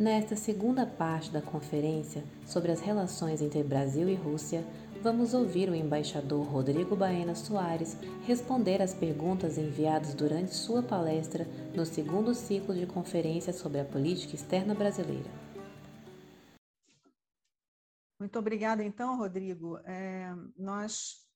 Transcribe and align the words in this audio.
Nesta 0.00 0.34
segunda 0.34 0.86
parte 0.86 1.30
da 1.30 1.42
conferência 1.42 2.24
sobre 2.46 2.72
as 2.72 2.80
relações 2.80 3.42
entre 3.42 3.62
Brasil 3.62 4.08
e 4.08 4.14
Rússia, 4.14 4.64
vamos 5.02 5.34
ouvir 5.34 5.68
o 5.68 5.74
embaixador 5.74 6.42
Rodrigo 6.46 6.96
Baena 6.96 7.34
Soares 7.34 7.98
responder 8.24 8.80
às 8.80 8.94
perguntas 8.94 9.58
enviadas 9.58 10.14
durante 10.14 10.54
sua 10.54 10.82
palestra 10.82 11.44
no 11.74 11.84
segundo 11.84 12.32
ciclo 12.34 12.74
de 12.74 12.86
conferência 12.86 13.52
sobre 13.52 13.78
a 13.78 13.84
política 13.84 14.34
externa 14.34 14.74
brasileira. 14.74 15.28
Muito 18.18 18.38
obrigada, 18.38 18.82
então, 18.82 19.18
Rodrigo. 19.18 19.76
É, 19.84 20.34
nós 20.56 21.26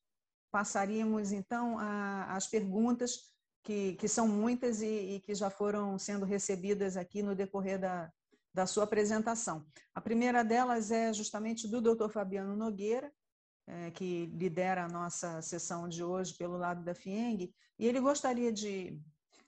passaríamos, 0.50 1.32
então, 1.32 1.76
às 1.78 2.46
perguntas, 2.46 3.30
que, 3.62 3.92
que 3.96 4.08
são 4.08 4.26
muitas 4.26 4.80
e, 4.80 5.16
e, 5.16 5.20
que 5.20 5.34
já 5.34 5.50
foram 5.50 5.98
sendo 5.98 6.24
recebidas 6.24 6.96
aqui 6.96 7.22
no 7.22 7.34
decorrer 7.34 7.78
da, 7.78 8.10
da 8.54 8.66
sua 8.66 8.84
apresentação. 8.84 9.66
A 9.92 10.00
primeira 10.00 10.44
delas 10.44 10.92
é 10.92 11.12
justamente 11.12 11.66
do 11.66 11.80
Dr. 11.80 12.08
Fabiano 12.08 12.54
Nogueira, 12.54 13.12
é, 13.66 13.90
que 13.90 14.26
lidera 14.26 14.84
a 14.84 14.88
nossa 14.88 15.42
sessão 15.42 15.88
de 15.88 16.04
hoje 16.04 16.34
pelo 16.34 16.56
lado 16.56 16.84
da 16.84 16.94
FIENG, 16.94 17.52
e 17.78 17.86
ele 17.86 17.98
gostaria 17.98 18.52
de, 18.52 18.96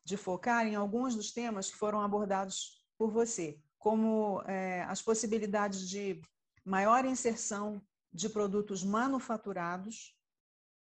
de 0.04 0.16
focar 0.16 0.66
em 0.66 0.74
alguns 0.74 1.14
dos 1.14 1.30
temas 1.32 1.70
que 1.70 1.76
foram 1.76 2.00
abordados 2.00 2.84
por 2.98 3.12
você, 3.12 3.60
como 3.78 4.42
é, 4.46 4.82
as 4.84 5.00
possibilidades 5.00 5.88
de 5.88 6.20
maior 6.64 7.04
inserção 7.04 7.80
de 8.12 8.28
produtos 8.28 8.82
manufaturados 8.82 10.16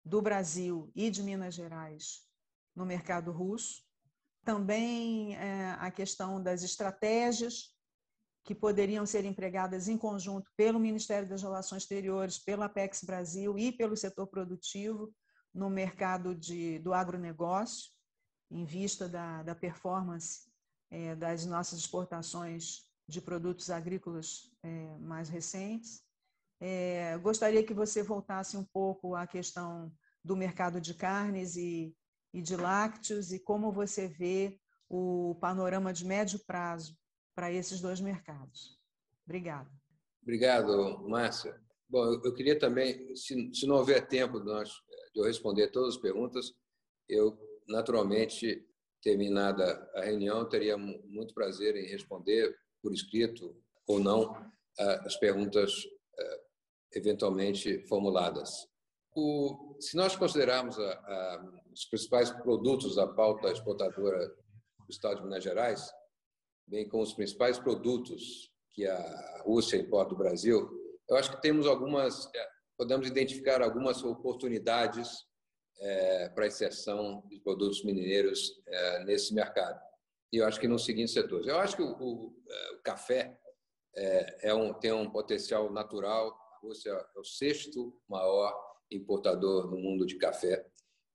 do 0.03 0.21
Brasil 0.21 0.89
e 0.95 1.11
de 1.11 1.21
Minas 1.21 1.53
Gerais 1.53 2.25
no 2.75 2.85
mercado 2.85 3.31
russo, 3.31 3.83
também 4.43 5.35
é, 5.35 5.71
a 5.79 5.91
questão 5.91 6.41
das 6.41 6.63
estratégias 6.63 7.74
que 8.45 8.53
poderiam 8.53 9.07
ser 9.07 9.25
empregadas 9.25 9.87
em 9.87 9.97
conjunto 9.97 10.51
pelo 10.55 10.79
Ministério 10.79 11.27
das 11.27 11.41
Relações 11.41 11.81
Exteriores, 11.81 12.37
pela 12.37 12.67
Apex 12.67 13.03
Brasil 13.03 13.57
e 13.57 13.71
pelo 13.71 13.97
setor 13.97 14.27
produtivo 14.27 15.11
no 15.51 15.67
mercado 15.67 16.35
de, 16.35 16.77
do 16.79 16.93
agronegócio, 16.93 17.91
em 18.51 18.63
vista 18.63 19.09
da, 19.09 19.41
da 19.41 19.55
performance 19.55 20.47
é, 20.91 21.15
das 21.15 21.43
nossas 21.47 21.79
exportações 21.79 22.83
de 23.07 23.19
produtos 23.19 23.71
agrícolas 23.71 24.51
é, 24.61 24.97
mais 24.99 25.27
recentes. 25.27 26.03
É, 26.61 27.17
gostaria 27.17 27.65
que 27.65 27.73
você 27.73 28.03
voltasse 28.03 28.55
um 28.55 28.63
pouco 28.63 29.15
à 29.15 29.25
questão 29.25 29.91
do 30.23 30.35
mercado 30.35 30.79
de 30.79 30.93
carnes 30.93 31.55
e, 31.55 31.95
e 32.31 32.43
de 32.43 32.55
lácteos 32.55 33.31
e 33.31 33.39
como 33.39 33.71
você 33.71 34.07
vê 34.07 34.59
o 34.87 35.35
panorama 35.41 35.91
de 35.91 36.05
médio 36.05 36.39
prazo 36.45 36.95
para 37.35 37.51
esses 37.51 37.81
dois 37.81 37.99
mercados. 37.99 38.79
Obrigada. 39.25 39.69
Obrigado, 40.21 41.07
Márcia. 41.07 41.59
Bom, 41.87 42.19
eu 42.23 42.33
queria 42.33 42.57
também, 42.57 43.15
se, 43.15 43.53
se 43.53 43.67
não 43.67 43.75
houver 43.75 44.07
tempo 44.07 44.39
de, 44.39 44.45
nós, 44.45 44.69
de 45.13 45.19
eu 45.19 45.25
responder 45.25 45.67
todas 45.69 45.95
as 45.95 46.01
perguntas, 46.01 46.51
eu, 47.07 47.37
naturalmente, 47.67 48.65
terminada 49.01 49.87
a 49.93 50.01
reunião, 50.01 50.47
teria 50.49 50.77
muito 50.77 51.33
prazer 51.33 51.75
em 51.75 51.87
responder 51.87 52.57
por 52.81 52.91
escrito 52.91 53.55
ou 53.85 53.99
não 53.99 54.33
as 54.79 55.15
perguntas 55.17 55.71
eventualmente 56.95 57.79
formuladas. 57.87 58.49
O, 59.15 59.77
se 59.79 59.95
nós 59.95 60.15
considerarmos 60.15 60.77
a, 60.79 60.91
a, 60.91 61.53
os 61.71 61.85
principais 61.85 62.31
produtos 62.31 62.95
da 62.95 63.07
pauta 63.07 63.51
exportadora 63.51 64.27
do 64.27 64.89
Estado 64.89 65.17
de 65.17 65.23
Minas 65.23 65.43
Gerais, 65.43 65.89
bem 66.67 66.87
como 66.87 67.03
os 67.03 67.13
principais 67.13 67.57
produtos 67.59 68.51
que 68.73 68.85
a 68.85 69.41
Rússia 69.43 69.77
importa 69.77 70.09
do 70.09 70.17
Brasil, 70.17 70.69
eu 71.09 71.15
acho 71.15 71.31
que 71.31 71.41
temos 71.41 71.67
algumas, 71.67 72.25
é, 72.35 72.47
podemos 72.77 73.07
identificar 73.07 73.61
algumas 73.61 74.03
oportunidades 74.03 75.25
é, 75.79 76.29
para 76.29 76.47
inserção 76.47 77.23
de 77.27 77.39
produtos 77.39 77.83
mineiros 77.83 78.61
é, 78.67 79.03
nesse 79.05 79.33
mercado. 79.33 79.79
E 80.31 80.37
eu 80.37 80.45
acho 80.45 80.59
que 80.59 80.67
nos 80.67 80.83
seguintes 80.83 81.13
setores. 81.13 81.47
Eu 81.47 81.57
acho 81.59 81.75
que 81.75 81.83
o, 81.83 81.91
o, 81.91 82.35
é, 82.49 82.71
o 82.73 82.81
café 82.81 83.37
é, 83.95 84.49
é, 84.49 84.53
um, 84.53 84.73
tem 84.73 84.91
um 84.91 85.09
potencial 85.09 85.71
natural. 85.71 86.35
A 86.55 86.59
Rússia 86.65 86.89
é 86.89 87.19
o 87.19 87.23
sexto 87.23 87.97
maior 88.09 88.53
importador 88.91 89.69
no 89.69 89.77
mundo 89.77 90.05
de 90.05 90.17
café 90.17 90.65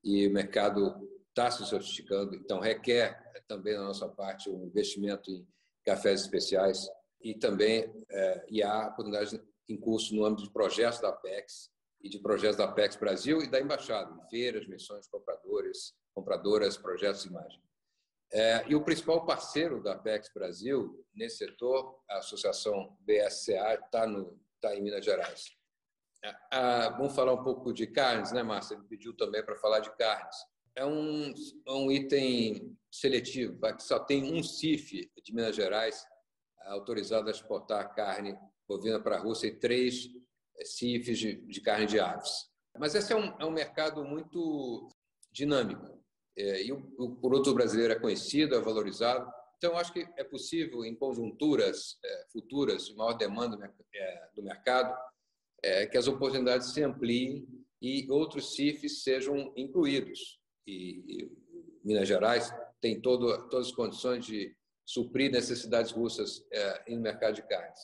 e 0.03 0.27
o 0.27 0.33
mercado 0.33 0.95
está 1.41 1.51
se 1.51 1.65
sofisticando, 1.65 2.35
então 2.35 2.61
requer 2.61 3.19
também 3.49 3.75
da 3.75 3.83
nossa 3.83 4.09
parte 4.09 4.51
um 4.51 4.67
investimento 4.67 5.31
em 5.31 5.47
cafés 5.85 6.21
especiais 6.21 6.87
e 7.23 7.35
também 7.35 7.91
é, 8.11 8.47
e 8.49 8.63
há 8.63 8.89
oportunidades 8.89 9.41
em 9.69 9.77
curso 9.79 10.15
no 10.15 10.25
âmbito 10.25 10.45
de 10.45 10.53
projetos 10.53 11.01
da 11.01 11.09
Apex 11.09 11.71
e 12.03 12.09
de 12.09 12.19
projetos 12.19 12.57
da 12.57 12.65
Apex 12.65 12.97
Brasil 12.97 13.43
e 13.43 13.51
da 13.51 13.61
Embaixada, 13.61 14.13
em 14.15 14.29
feiras, 14.29 14.67
missões, 14.67 15.07
compradores, 15.09 15.95
compradoras, 16.15 16.77
projetos 16.77 17.23
de 17.23 17.29
imagem. 17.29 17.63
É, 18.33 18.69
e 18.69 18.75
o 18.75 18.85
principal 18.85 19.25
parceiro 19.25 19.83
da 19.83 19.93
Apex 19.93 20.31
Brasil 20.33 21.05
nesse 21.15 21.39
setor, 21.39 22.01
a 22.09 22.19
Associação 22.19 22.97
BSCA, 23.01 23.75
está 23.75 24.07
tá 24.61 24.77
em 24.77 24.83
Minas 24.83 25.05
Gerais. 25.05 25.51
Ah, 26.53 26.91
vamos 26.91 27.15
falar 27.15 27.33
um 27.33 27.43
pouco 27.43 27.73
de 27.73 27.87
carnes, 27.87 28.31
né, 28.31 28.43
Márcia? 28.43 28.75
Ele 28.75 28.85
pediu 28.85 29.17
também 29.17 29.45
para 29.45 29.57
falar 29.57 29.81
de 29.81 29.91
carnes 29.97 30.37
é 30.77 30.85
um, 30.85 31.33
é 31.67 31.73
um 31.73 31.91
item 31.91 32.77
seletivo, 32.91 33.59
que 33.77 33.83
só 33.83 33.99
tem 33.99 34.33
um 34.33 34.43
CIF 34.43 35.11
de 35.23 35.35
Minas 35.35 35.55
Gerais 35.55 36.05
autorizado 36.67 37.29
a 37.29 37.31
exportar 37.31 37.95
carne 37.95 38.37
bovina 38.69 39.01
para 39.01 39.17
a 39.17 39.21
Rússia 39.21 39.49
e 39.49 39.59
três 39.59 40.09
eh, 40.57 40.65
CIFs 40.65 41.19
de, 41.19 41.35
de 41.35 41.61
carne 41.61 41.87
de 41.87 41.99
aves. 41.99 42.49
Mas 42.79 42.95
esse 42.95 43.13
é 43.13 43.17
um, 43.17 43.41
é 43.41 43.45
um 43.45 43.51
mercado 43.51 44.05
muito 44.05 44.89
dinâmico 45.33 46.01
é, 46.37 46.63
e 46.63 46.73
o, 46.73 46.95
o, 46.99 47.17
produto 47.17 47.53
brasileiro 47.53 47.93
é 47.93 47.99
conhecido, 47.99 48.55
é 48.55 48.61
valorizado. 48.61 49.31
Então, 49.57 49.77
acho 49.77 49.93
que 49.93 50.09
é 50.17 50.25
possível, 50.25 50.85
em 50.85 50.95
conjunturas 50.95 51.99
é, 52.05 52.27
futuras 52.33 52.87
de 52.87 52.95
maior 52.95 53.15
demanda 53.15 53.59
é, 53.95 54.29
do 54.35 54.43
mercado, 54.43 54.97
que 55.93 55.99
as 55.99 56.09
oportunidades 56.09 56.73
se 56.73 56.83
ampliem 56.83 57.47
e 57.83 58.11
outros 58.11 58.55
CIFs 58.55 59.03
sejam 59.03 59.53
incluídos 59.55 60.40
e, 60.67 61.23
e 61.23 61.41
Minas 61.85 62.09
Gerais 62.09 62.55
tem 62.81 63.01
todo, 63.01 63.49
todas 63.49 63.69
as 63.69 63.73
condições 63.73 64.25
de 64.25 64.55
suprir 64.85 65.31
necessidades 65.31 65.93
russas 65.93 66.45
é, 66.53 66.91
no 66.91 67.01
mercado 67.01 67.35
de 67.35 67.43
carnes. 67.43 67.81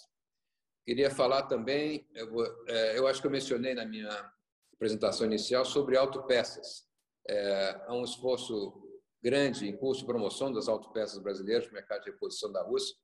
Queria 0.84 1.10
falar 1.10 1.42
também, 1.44 2.06
eu, 2.14 2.30
vou, 2.30 2.46
é, 2.68 2.98
eu 2.98 3.06
acho 3.06 3.20
que 3.20 3.26
eu 3.26 3.30
mencionei 3.30 3.74
na 3.74 3.84
minha 3.84 4.32
apresentação 4.72 5.26
inicial 5.26 5.64
sobre 5.64 5.96
autopeças. 5.96 6.86
É, 7.28 7.84
há 7.86 7.94
um 7.94 8.04
esforço 8.04 8.82
grande 9.22 9.68
em 9.68 9.76
curso 9.76 10.00
de 10.00 10.06
promoção 10.06 10.52
das 10.52 10.68
autopeças 10.68 11.18
brasileiras 11.18 11.66
no 11.66 11.72
mercado 11.72 12.04
de 12.04 12.10
reposição 12.10 12.52
da 12.52 12.62
Rússia 12.62 12.96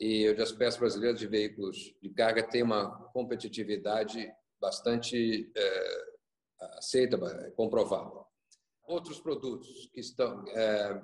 e 0.00 0.26
as 0.26 0.50
peças 0.50 0.80
brasileiras 0.80 1.20
de 1.20 1.26
veículos 1.26 1.94
de 2.02 2.10
carga 2.10 2.42
têm 2.42 2.62
uma 2.62 2.90
competitividade 3.12 4.32
bastante 4.60 5.50
é, 5.56 6.04
aceita, 6.78 7.18
comprovável 7.56 8.21
outros 8.86 9.20
produtos 9.20 9.88
que 9.92 10.00
estão 10.00 10.44
é, 10.48 11.02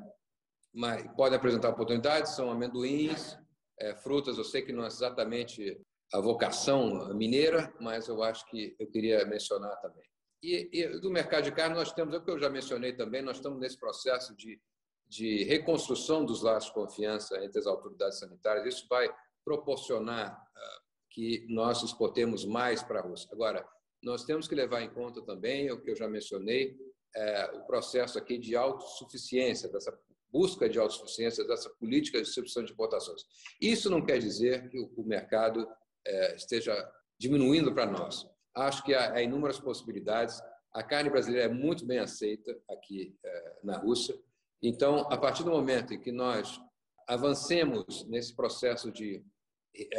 podem 1.16 1.37
apresentar 1.37 1.71
oportunidades 1.71 2.34
são 2.34 2.50
amendoins, 2.50 3.37
é, 3.81 3.94
frutas. 3.97 4.39
Eu 4.39 4.44
sei 4.44 4.62
que 4.62 4.72
não 4.72 4.84
é 4.84 4.87
exatamente 4.87 5.81
a 6.12 6.21
vocação 6.21 7.15
mineira, 7.15 7.72
mas 7.81 8.09
eu 8.09 8.22
acho 8.22 8.47
que 8.47 8.75
eu 8.78 8.87
queria 8.91 9.25
mencionar 9.27 9.78
também. 9.81 10.05
E, 10.43 10.69
e 10.72 11.00
do 11.00 11.11
mercado 11.11 11.44
de 11.44 11.53
carne 11.53 11.75
nós 11.75 11.93
temos, 11.93 12.14
é 12.14 12.19
o 12.19 12.25
que 12.25 12.31
eu 12.31 12.38
já 12.38 12.49
mencionei 12.49 12.93
também, 12.94 13.23
nós 13.23 13.37
estamos 13.37 13.58
nesse 13.58 13.79
processo 13.79 14.35
de, 14.37 14.61
de 15.08 15.44
reconstrução 15.44 16.25
dos 16.25 16.43
laços 16.43 16.69
de 16.69 16.75
confiança 16.75 17.43
entre 17.44 17.58
as 17.58 17.67
autoridades 17.67 18.19
sanitárias. 18.19 18.75
Isso 18.75 18.87
vai 18.88 19.12
proporcionar 19.44 20.32
uh, 20.32 20.82
que 21.11 21.47
nós 21.49 21.82
exportemos 21.82 22.44
mais 22.44 22.82
para 22.82 23.00
a 23.00 23.03
Rússia. 23.03 23.29
Agora, 23.32 23.67
nós 24.03 24.25
temos 24.25 24.47
que 24.47 24.55
levar 24.55 24.82
em 24.82 24.91
conta 24.91 25.20
também 25.23 25.70
o 25.73 25.81
que 25.81 25.91
eu 25.91 25.97
já 25.97 26.06
mencionei, 26.06 26.76
é, 27.19 27.50
o 27.56 27.67
processo 27.67 28.17
aqui 28.17 28.38
de 28.38 28.55
autossuficiência, 28.55 29.69
dessa 29.69 29.99
busca 30.31 30.69
de 30.69 30.79
autossuficiência, 30.79 31.44
dessa 31.44 31.69
política 31.70 32.19
de 32.19 32.25
distribuição 32.25 32.65
de 32.65 32.73
importações. 32.73 33.23
Isso 33.61 33.91
não 33.91 34.05
quer 34.05 34.19
dizer 34.19 34.69
que 34.69 34.79
o, 34.79 35.03
mercado 35.05 35.67
é, 36.06 36.37
esteja 36.37 36.75
diminuindo 37.19 37.75
para 37.75 37.87
nós. 37.87 38.26
Acho 38.55 38.85
que 38.85 38.94
há, 38.94 39.15
há, 39.15 39.23
inúmeras 39.23 39.59
possibilidades. 39.59 40.41
A 40.73 40.82
carne 40.82 41.11
brasileira 41.11 41.47
é 41.47 41.53
muito 41.53 41.85
bem 41.85 41.99
aceita 41.99 42.56
aqui 42.70 43.17
é, 43.25 43.56
na 43.65 43.79
Rússia. 43.79 44.15
Então, 44.62 45.00
a 45.11 45.17
partir 45.17 45.43
do 45.43 45.50
momento 45.50 45.94
em 45.94 46.00
que 46.00 46.12
nós 46.12 46.61
avancemos 47.09 48.06
nesse 48.06 48.37
processo 48.37 48.93
de 48.93 49.25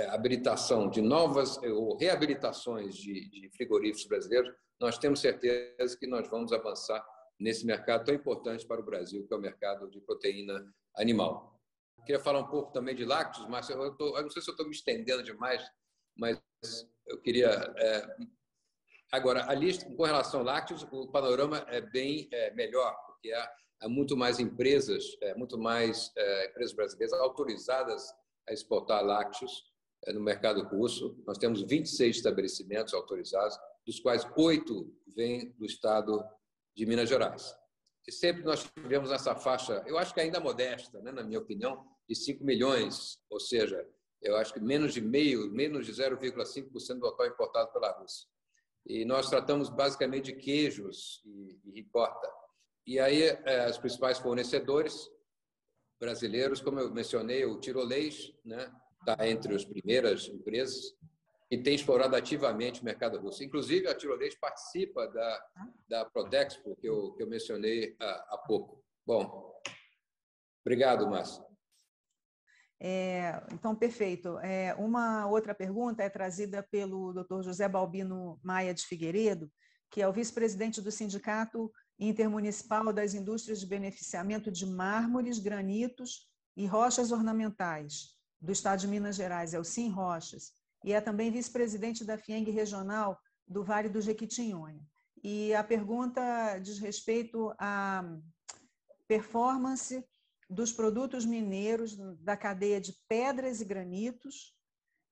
habilitação 0.09 0.89
de 0.89 1.01
novas 1.01 1.57
ou 1.63 1.97
reabilitações 1.97 2.95
de, 2.95 3.29
de 3.29 3.49
frigoríficos 3.51 4.05
brasileiros, 4.05 4.53
nós 4.79 4.97
temos 4.97 5.19
certeza 5.19 5.97
que 5.97 6.07
nós 6.07 6.27
vamos 6.29 6.53
avançar 6.53 7.05
nesse 7.39 7.65
mercado 7.65 8.05
tão 8.05 8.15
importante 8.15 8.65
para 8.65 8.81
o 8.81 8.85
Brasil, 8.85 9.25
que 9.25 9.33
é 9.33 9.37
o 9.37 9.41
mercado 9.41 9.89
de 9.89 10.01
proteína 10.01 10.73
animal. 10.95 11.59
Queria 12.05 12.19
falar 12.19 12.39
um 12.39 12.47
pouco 12.47 12.71
também 12.71 12.95
de 12.95 13.05
lácteos, 13.05 13.47
mas 13.47 13.69
eu, 13.69 13.81
eu 13.81 14.21
não 14.21 14.29
sei 14.29 14.41
se 14.41 14.49
eu 14.49 14.53
estou 14.53 14.65
me 14.65 14.73
estendendo 14.73 15.23
demais, 15.23 15.63
mas 16.17 16.41
eu 17.05 17.19
queria. 17.21 17.49
É... 17.77 18.17
Agora, 19.11 19.49
a 19.49 19.53
lista 19.53 19.89
com 19.95 20.03
relação 20.03 20.41
a 20.41 20.43
lácteos, 20.43 20.83
o 20.91 21.07
panorama 21.07 21.65
é 21.69 21.81
bem 21.81 22.29
é, 22.31 22.51
melhor, 22.51 22.95
porque 23.07 23.31
há, 23.31 23.51
há, 23.81 23.89
muito 23.89 24.15
mais 24.15 24.39
empresas, 24.39 25.03
é, 25.21 25.33
muito 25.33 25.57
mais 25.57 26.11
é, 26.15 26.49
empresas 26.49 26.75
brasileiras 26.75 27.13
autorizadas 27.13 28.13
a 28.49 28.53
exportar 28.53 29.03
lácteos 29.03 29.63
é, 30.05 30.11
no 30.11 30.19
mercado 30.19 30.61
russo. 30.63 31.21
Nós 31.25 31.37
temos 31.37 31.61
26 31.61 32.17
estabelecimentos 32.17 32.93
autorizados, 32.93 33.57
dos 33.85 33.99
quais 33.99 34.27
oito 34.35 34.93
vêm 35.15 35.51
do 35.57 35.65
estado 35.65 36.23
de 36.75 36.85
Minas 36.85 37.07
Gerais. 37.07 37.55
E 38.07 38.11
sempre 38.11 38.43
nós 38.43 38.63
tivemos 38.63 39.11
essa 39.11 39.35
faixa, 39.35 39.83
eu 39.85 39.97
acho 39.97 40.13
que 40.13 40.19
ainda 40.19 40.39
modesta, 40.39 40.99
né, 41.01 41.11
na 41.11 41.23
minha 41.23 41.39
opinião, 41.39 41.85
de 42.07 42.15
5 42.15 42.43
milhões, 42.43 43.19
ou 43.29 43.39
seja, 43.39 43.87
eu 44.21 44.35
acho 44.35 44.53
que 44.53 44.59
menos 44.59 44.93
de 44.93 45.01
meio, 45.01 45.51
menos 45.51 45.85
de 45.85 45.93
0,5% 45.93 46.95
do 46.95 47.01
total 47.01 47.27
importado 47.27 47.71
pela 47.71 47.91
Rússia. 47.91 48.27
E 48.85 49.05
nós 49.05 49.29
tratamos 49.29 49.69
basicamente 49.69 50.25
de 50.25 50.33
queijos 50.33 51.21
e, 51.25 51.59
e 51.65 51.71
ricota. 51.71 52.27
E 52.87 52.99
aí, 52.99 53.21
é, 53.23 53.69
os 53.69 53.77
principais 53.77 54.17
fornecedores 54.17 55.09
brasileiros, 55.99 56.61
como 56.61 56.79
eu 56.79 56.93
mencionei, 56.93 57.45
o 57.45 57.59
Tirolês, 57.59 58.33
né, 58.45 58.71
está 58.99 59.27
entre 59.27 59.55
as 59.55 59.65
primeiras 59.65 60.27
empresas 60.27 60.95
e 61.51 61.57
tem 61.57 61.73
explorado 61.73 62.15
ativamente 62.15 62.81
o 62.81 62.85
mercado 62.85 63.19
russo. 63.19 63.43
Inclusive, 63.43 63.87
a 63.87 63.95
Tirolês 63.95 64.35
participa 64.35 65.07
da, 65.07 65.45
da 65.87 66.05
Protexpo, 66.05 66.75
que 66.75 66.87
eu, 66.87 67.13
que 67.13 67.23
eu 67.23 67.27
mencionei 67.27 67.95
há, 67.99 68.35
há 68.35 68.37
pouco. 68.37 68.83
Bom, 69.05 69.59
obrigado, 70.63 71.09
Márcio. 71.09 71.43
É, 72.79 73.43
então, 73.51 73.75
perfeito. 73.75 74.37
É, 74.39 74.73
uma 74.75 75.27
outra 75.27 75.53
pergunta 75.53 76.03
é 76.03 76.09
trazida 76.09 76.63
pelo 76.71 77.11
Dr. 77.11 77.41
José 77.41 77.67
Balbino 77.67 78.39
Maia 78.43 78.73
de 78.73 78.85
Figueiredo, 78.85 79.51
que 79.89 80.01
é 80.01 80.07
o 80.07 80.13
vice-presidente 80.13 80.81
do 80.81 80.91
Sindicato 80.91 81.71
Intermunicipal 81.99 82.93
das 82.93 83.13
Indústrias 83.13 83.59
de 83.59 83.65
Beneficiamento 83.65 84.51
de 84.51 84.65
Mármores, 84.65 85.39
Granitos 85.39 86.29
e 86.55 86.65
Rochas 86.65 87.11
Ornamentais, 87.11 88.15
do 88.39 88.51
Estado 88.51 88.81
de 88.81 88.87
Minas 88.87 89.15
Gerais, 89.15 89.53
é 89.53 89.59
o 89.59 89.63
Sim 89.63 89.89
Rochas, 89.89 90.53
e 90.83 90.93
é 90.93 91.01
também 91.01 91.31
vice-presidente 91.31 92.05
da 92.05 92.17
FIENG 92.17 92.51
Regional 92.51 93.19
do 93.45 93.63
Vale 93.63 93.89
do 93.89 93.99
Jequitinhonha. 93.99 94.81
E 95.21 95.53
a 95.53 95.63
pergunta 95.63 96.57
diz 96.59 96.79
respeito 96.79 97.53
à 97.57 98.03
performance 99.07 100.05
dos 100.49 100.71
produtos 100.71 101.25
mineiros 101.25 101.97
da 102.21 102.37
cadeia 102.37 102.79
de 102.79 102.93
pedras 103.07 103.59
e 103.59 103.65
granitos 103.65 104.55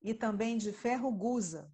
e 0.02 0.14
também 0.14 0.58
de 0.58 0.72
ferro 0.72 1.12
gusa 1.12 1.70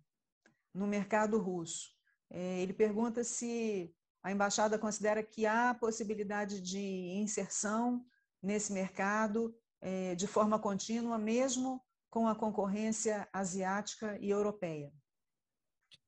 no 0.73 0.87
mercado 0.87 1.37
russo. 1.37 1.92
É, 2.33 2.61
ele 2.61 2.73
pergunta 2.73 3.23
se 3.23 3.93
a 4.23 4.31
embaixada 4.31 4.79
considera 4.79 5.21
que 5.21 5.45
há 5.45 5.75
possibilidade 5.75 6.59
de 6.59 6.79
inserção 6.79 8.03
nesse 8.41 8.73
mercado 8.73 9.55
é, 9.79 10.15
de 10.15 10.25
forma 10.25 10.57
contínua, 10.57 11.17
mesmo 11.19 11.79
com 12.09 12.27
a 12.27 12.35
concorrência 12.35 13.27
asiática 13.31 14.17
e 14.19 14.31
europeia? 14.31 14.91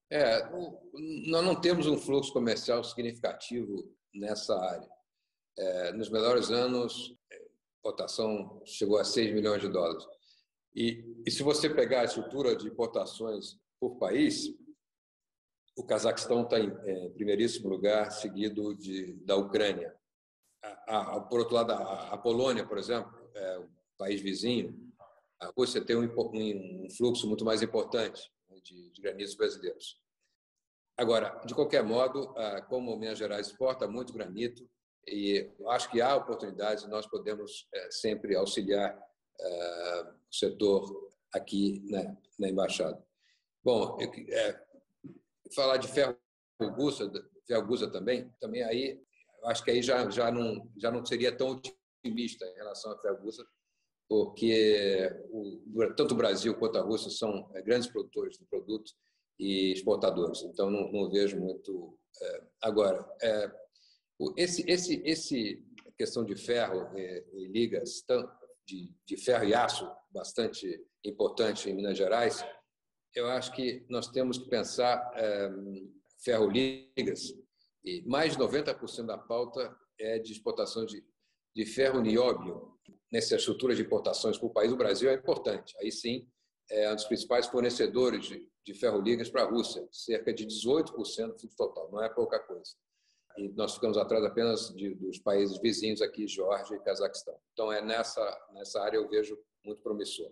É, 0.09 0.49
nós 1.27 1.45
não 1.45 1.59
temos 1.59 1.85
um 1.85 1.97
fluxo 1.97 2.33
comercial 2.33 2.83
significativo 2.83 3.95
nessa 4.13 4.57
área. 4.59 4.89
É, 5.57 5.93
nos 5.93 6.09
melhores 6.09 6.49
anos, 6.49 7.15
a 7.31 7.35
importação 7.79 8.61
chegou 8.65 8.97
a 8.97 9.03
6 9.03 9.33
milhões 9.33 9.61
de 9.61 9.69
dólares. 9.69 10.03
E, 10.73 11.03
e 11.25 11.29
se 11.29 11.43
você 11.43 11.69
pegar 11.69 12.01
a 12.01 12.05
estrutura 12.05 12.55
de 12.55 12.67
importações 12.67 13.57
por 13.79 13.97
país, 13.97 14.53
o 15.75 15.83
Cazaquistão 15.83 16.43
está 16.43 16.59
em 16.59 16.71
é, 16.85 17.09
primeiríssimo 17.09 17.69
lugar, 17.69 18.11
seguido 18.11 18.75
de, 18.75 19.13
da 19.25 19.35
Ucrânia. 19.35 19.93
A, 20.87 21.15
a, 21.17 21.21
por 21.21 21.39
outro 21.39 21.55
lado, 21.55 21.71
a, 21.73 22.13
a 22.13 22.17
Polônia, 22.17 22.65
por 22.65 22.77
exemplo, 22.77 23.11
é 23.35 23.59
um 23.59 23.69
país 23.97 24.21
vizinho, 24.21 24.73
a 25.39 25.47
Rússia 25.55 25.83
tem 25.83 25.95
um, 25.95 26.05
um 26.05 26.87
fluxo 26.95 27.27
muito 27.27 27.43
mais 27.43 27.61
importante 27.61 28.31
né, 28.49 28.57
de, 28.63 28.89
de 28.89 29.01
granitos 29.01 29.35
brasileiros. 29.35 29.99
Agora, 30.97 31.41
de 31.45 31.53
qualquer 31.53 31.83
modo, 31.83 32.33
como 32.69 32.95
Minas 32.97 33.17
Gerais 33.17 33.47
exporta 33.47 33.85
muito 33.85 34.13
granito, 34.13 34.65
e 35.07 35.51
acho 35.67 35.91
que 35.91 36.01
há 36.01 36.15
oportunidades, 36.15 36.87
nós 36.87 37.05
podemos 37.05 37.67
é, 37.73 37.91
sempre 37.91 38.35
auxiliar 38.35 38.97
é, 39.39 40.01
o 40.03 40.33
setor 40.33 41.11
aqui 41.33 41.83
né, 41.89 42.17
na 42.39 42.49
embaixada. 42.49 43.03
Bom, 43.63 43.97
é, 44.01 44.64
falar 45.53 45.77
de 45.77 45.87
ferro 45.87 46.17
gusa, 46.75 47.11
ferro 47.47 47.67
gusa 47.67 47.89
também, 47.89 48.29
também 48.39 48.63
aí 48.63 49.01
acho 49.45 49.63
que 49.63 49.71
aí 49.71 49.81
já 49.81 50.09
já 50.09 50.31
não 50.31 50.71
já 50.77 50.91
não 50.91 51.05
seria 51.05 51.35
tão 51.35 51.49
otimista 52.03 52.45
em 52.45 52.55
relação 52.55 52.91
a 52.91 52.99
ferro 52.99 53.21
gusa, 53.21 53.45
porque 54.09 55.09
o, 55.29 55.93
tanto 55.95 56.13
o 56.13 56.17
Brasil 56.17 56.55
quanto 56.55 56.77
a 56.77 56.81
Rússia 56.81 57.09
são 57.09 57.49
é, 57.53 57.61
grandes 57.61 57.87
produtores 57.87 58.37
de 58.37 58.45
produtos 58.45 58.95
e 59.39 59.73
exportadores. 59.73 60.41
Então 60.43 60.69
não, 60.69 60.91
não 60.91 61.09
vejo 61.09 61.39
muito 61.39 61.97
é, 62.21 62.43
agora 62.61 63.05
é, 63.21 63.51
esse 64.37 64.63
esse 64.69 65.01
esse 65.05 65.63
questão 65.97 66.23
de 66.23 66.35
ferro 66.35 66.89
e, 66.97 67.25
e 67.33 67.47
ligas 67.47 68.03
de, 68.65 68.91
de 69.05 69.17
ferro 69.17 69.45
e 69.45 69.53
aço 69.53 69.89
bastante 70.09 70.83
importante 71.03 71.69
em 71.69 71.75
Minas 71.75 71.97
Gerais 71.97 72.43
eu 73.15 73.27
acho 73.27 73.53
que 73.53 73.85
nós 73.89 74.07
temos 74.07 74.37
que 74.37 74.49
pensar 74.49 75.11
é, 75.15 75.49
ferro-ligas, 76.23 77.33
e 77.83 78.01
mais 78.05 78.33
de 78.33 78.39
90% 78.39 79.05
da 79.05 79.17
pauta 79.17 79.75
é 79.99 80.19
de 80.19 80.31
exportação 80.31 80.85
de, 80.85 81.03
de 81.55 81.65
ferro 81.65 82.01
nióbio. 82.01 82.73
Nessa 83.11 83.35
estrutura 83.35 83.75
de 83.75 83.83
importações 83.83 84.37
para 84.37 84.47
o 84.47 84.53
país, 84.53 84.71
o 84.71 84.77
Brasil 84.77 85.09
é 85.09 85.13
importante. 85.13 85.75
Aí 85.79 85.91
sim, 85.91 86.27
é 86.69 86.91
um 86.91 86.95
dos 86.95 87.05
principais 87.05 87.45
fornecedores 87.45 88.25
de, 88.25 88.49
de 88.65 88.73
ferro-ligas 88.73 89.29
para 89.29 89.43
a 89.43 89.49
Rússia, 89.49 89.87
cerca 89.91 90.33
de 90.33 90.45
18% 90.45 91.41
do 91.41 91.55
total, 91.55 91.89
não 91.91 92.03
é 92.03 92.09
pouca 92.09 92.39
coisa. 92.39 92.71
E 93.37 93.49
nós 93.49 93.75
ficamos 93.75 93.97
atrás 93.97 94.23
apenas 94.23 94.73
de, 94.73 94.95
dos 94.95 95.19
países 95.19 95.59
vizinhos 95.59 96.01
aqui, 96.01 96.27
Geórgia 96.27 96.75
e 96.75 96.79
Cazaquistão. 96.79 97.37
Então, 97.53 97.71
é 97.71 97.81
nessa, 97.81 98.47
nessa 98.53 98.81
área 98.81 98.97
eu 98.97 99.07
vejo 99.07 99.37
muito 99.63 99.81
promissor. 99.81 100.31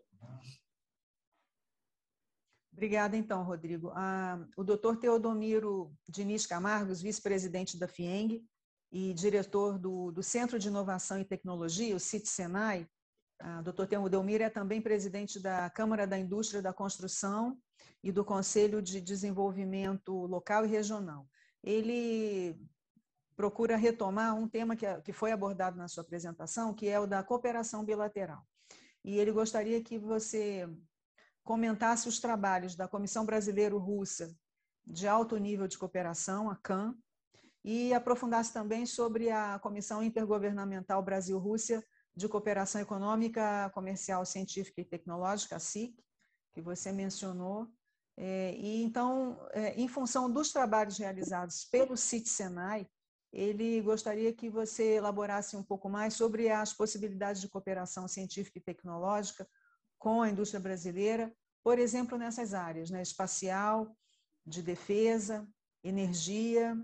Obrigada, 2.74 3.16
então, 3.16 3.44
Rodrigo. 3.44 3.92
Ah, 3.96 4.44
o 4.58 4.64
doutor 4.64 4.98
Teodomiro 4.98 5.94
Diniz 6.10 6.46
Camargos, 6.46 7.02
vice-presidente 7.02 7.78
da 7.78 7.88
FIENG 7.88 8.44
e 8.92 9.14
diretor 9.14 9.78
do, 9.78 10.12
do, 10.12 10.24
Centro 10.24 10.58
de 10.58 10.68
Inovação 10.70 11.20
e 11.20 11.26
Tecnologia, 11.26 11.96
o 11.96 12.00
CIT 12.00 12.28
Senai. 12.28 12.88
Ah, 13.40 13.62
doutor 13.62 13.86
Teodomiro 13.86 14.44
é 14.44 14.50
também 14.50 14.82
presidente 14.82 15.40
da 15.40 15.70
Câmara 15.70 16.08
da 16.08 16.18
Indústria 16.18 16.62
da 16.64 16.74
Construção 16.74 17.58
e 18.04 18.12
do 18.12 18.26
Conselho 18.26 18.82
de 18.82 19.00
Desenvolvimento 19.00 20.12
Local 20.26 20.66
e 20.66 20.70
Regional. 20.70 21.28
Ele 21.64 22.60
procura 23.36 23.78
retomar 23.78 24.36
um 24.36 24.48
tema 24.48 24.76
que, 24.76 24.86
que 25.02 25.14
foi 25.14 25.32
abordado 25.32 25.78
na 25.78 25.88
sua 25.88 26.02
apresentação, 26.02 26.74
que 26.74 26.88
é 26.88 27.00
o 27.00 27.08
da 27.08 27.24
cooperação 27.24 27.86
bilateral. 27.86 28.44
E 29.04 29.18
ele 29.18 29.32
gostaria 29.32 29.82
que 29.82 29.98
você 29.98 30.68
comentasse 31.44 32.08
os 32.08 32.20
trabalhos 32.20 32.76
da 32.76 32.88
Comissão 32.88 33.26
Brasileiro-Russa 33.26 34.36
de 34.86 35.08
Alto 35.08 35.38
Nível 35.38 35.68
de 35.68 35.78
Cooperação, 35.78 36.50
a 36.50 36.56
CAN, 36.56 36.96
e 37.64 37.94
aprofundasse 37.94 38.52
também 38.52 38.86
sobre 38.86 39.30
a 39.30 39.58
Comissão 39.60 40.04
Intergovernamental 40.04 41.02
Brasil-Rússia 41.02 41.84
de 42.16 42.28
Cooperação 42.28 42.82
Econômica, 42.82 43.72
Comercial, 43.74 44.26
Científica 44.26 44.82
e 44.82 44.86
Tecnológica, 44.86 45.56
a 45.56 45.60
SIC, 45.60 45.96
que 46.54 46.62
você 46.62 46.92
mencionou. 46.92 47.68
É, 48.18 48.54
e 48.56 48.84
então, 48.84 49.40
é, 49.52 49.74
em 49.76 49.88
função 49.88 50.32
dos 50.32 50.52
trabalhos 50.52 50.98
realizados 50.98 51.66
pelo 51.66 51.98
CIT 51.98 52.30
Senai, 52.30 52.88
ele 53.32 53.82
gostaria 53.82 54.32
que 54.32 54.50
você 54.50 54.96
elaborasse 54.96 55.56
um 55.56 55.64
pouco 55.64 55.90
mais 55.90 56.14
sobre 56.14 56.52
as 56.52 56.72
possibilidades 56.72 57.42
de 57.42 57.50
cooperação 57.50 58.08
científica 58.08 58.60
e 58.60 58.62
tecnológica 58.62 59.48
com 60.04 60.22
a 60.22 60.30
indústria 60.30 60.60
brasileira, 60.60 61.34
por 61.64 61.80
exemplo, 61.80 62.18
nessas 62.18 62.54
áreas, 62.54 62.90
né, 62.90 63.02
espacial, 63.02 63.96
de 64.46 64.62
defesa, 64.62 65.48
energia, 65.82 66.78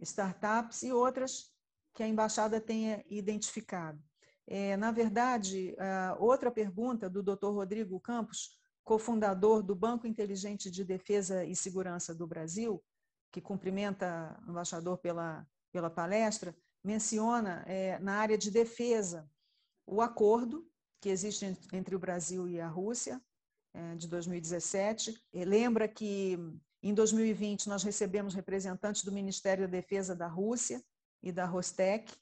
startups 0.00 0.82
e 0.82 0.90
outras 0.90 1.52
que 1.92 2.02
a 2.02 2.08
embaixada 2.08 2.58
tenha 2.58 3.04
identificado. 3.10 4.02
É, 4.46 4.74
na 4.74 4.90
verdade, 4.90 5.76
outra 6.18 6.50
pergunta 6.50 7.10
do 7.10 7.22
Dr. 7.22 7.48
Rodrigo 7.48 8.00
Campos, 8.00 8.58
cofundador 8.82 9.62
do 9.62 9.74
Banco 9.74 10.06
Inteligente 10.06 10.70
de 10.70 10.82
Defesa 10.82 11.44
e 11.44 11.54
Segurança 11.54 12.14
do 12.14 12.26
Brasil, 12.26 12.82
que 13.30 13.42
cumprimenta 13.42 14.34
o 14.46 14.52
embaixador 14.52 14.96
pela, 14.96 15.46
pela 15.70 15.90
palestra, 15.90 16.56
menciona 16.82 17.62
é, 17.66 17.98
na 17.98 18.14
área 18.14 18.38
de 18.38 18.50
defesa 18.50 19.28
o 19.86 20.00
acordo 20.00 20.66
que 21.00 21.08
existe 21.08 21.44
entre 21.72 21.94
o 21.94 21.98
Brasil 21.98 22.48
e 22.48 22.60
a 22.60 22.68
Rússia, 22.68 23.20
é, 23.74 23.94
de 23.96 24.08
2017. 24.08 25.14
Lembra 25.34 25.86
que 25.86 26.38
em 26.82 26.94
2020 26.94 27.68
nós 27.68 27.82
recebemos 27.82 28.34
representantes 28.34 29.04
do 29.04 29.12
Ministério 29.12 29.66
da 29.66 29.70
Defesa 29.70 30.14
da 30.14 30.26
Rússia 30.26 30.82
e 31.22 31.30
da 31.30 31.44
Rostec, 31.44 32.12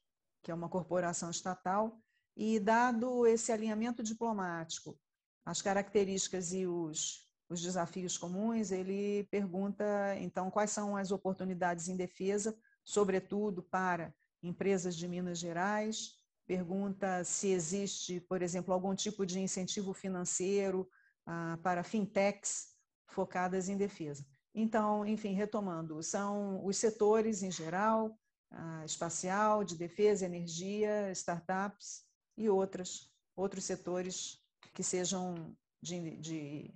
que 0.43 0.51
é 0.51 0.55
uma 0.55 0.69
corporação 0.69 1.31
estatal, 1.31 1.99
e 2.37 2.59
dado 2.59 3.27
esse 3.27 3.53
alinhamento 3.53 4.03
diplomático, 4.03 4.99
as 5.45 5.63
características 5.63 6.53
e 6.53 6.67
os, 6.67 7.29
os 7.49 7.61
desafios 7.61 8.19
comuns, 8.19 8.73
ele 8.73 9.25
pergunta 9.31 9.85
então 10.19 10.51
quais 10.51 10.71
são 10.71 10.97
as 10.97 11.13
oportunidades 11.13 11.89
em 11.89 11.97
defesa, 11.97 12.57
sobretudo 12.83 13.63
para 13.63 14.15
empresas 14.43 14.97
de 14.97 15.07
Minas 15.07 15.39
Gerais, 15.39 16.19
pergunta 16.47 17.25
se 17.25 17.49
existe, 17.49 18.21
por 18.21 18.43
exemplo, 18.43 18.73
algum 18.73 18.95
tipo 18.95 19.25
de 19.25 19.41
incentivo 19.41 19.93
financeiro 19.93 20.89
ah, 21.27 21.59
para 21.63 21.83
fintechs 21.83 22.75
focadas 23.09 23.69
em 23.69 23.77
defesa. 23.77 24.25
Então, 24.55 25.05
enfim, 25.05 25.33
retomando, 25.33 26.03
são 26.03 26.65
os 26.65 26.77
setores 26.77 27.43
em 27.43 27.51
geral, 27.51 28.17
ah, 28.51 28.85
espacial, 28.85 29.65
de 29.65 29.77
defesa, 29.77 30.27
energia, 30.27 31.11
startups 31.13 32.05
e 32.37 32.49
outras, 32.49 33.11
outros 33.37 33.65
setores 33.65 34.39
que 34.73 34.83
sejam 34.83 35.57
de, 35.83 36.17
de 36.19 36.75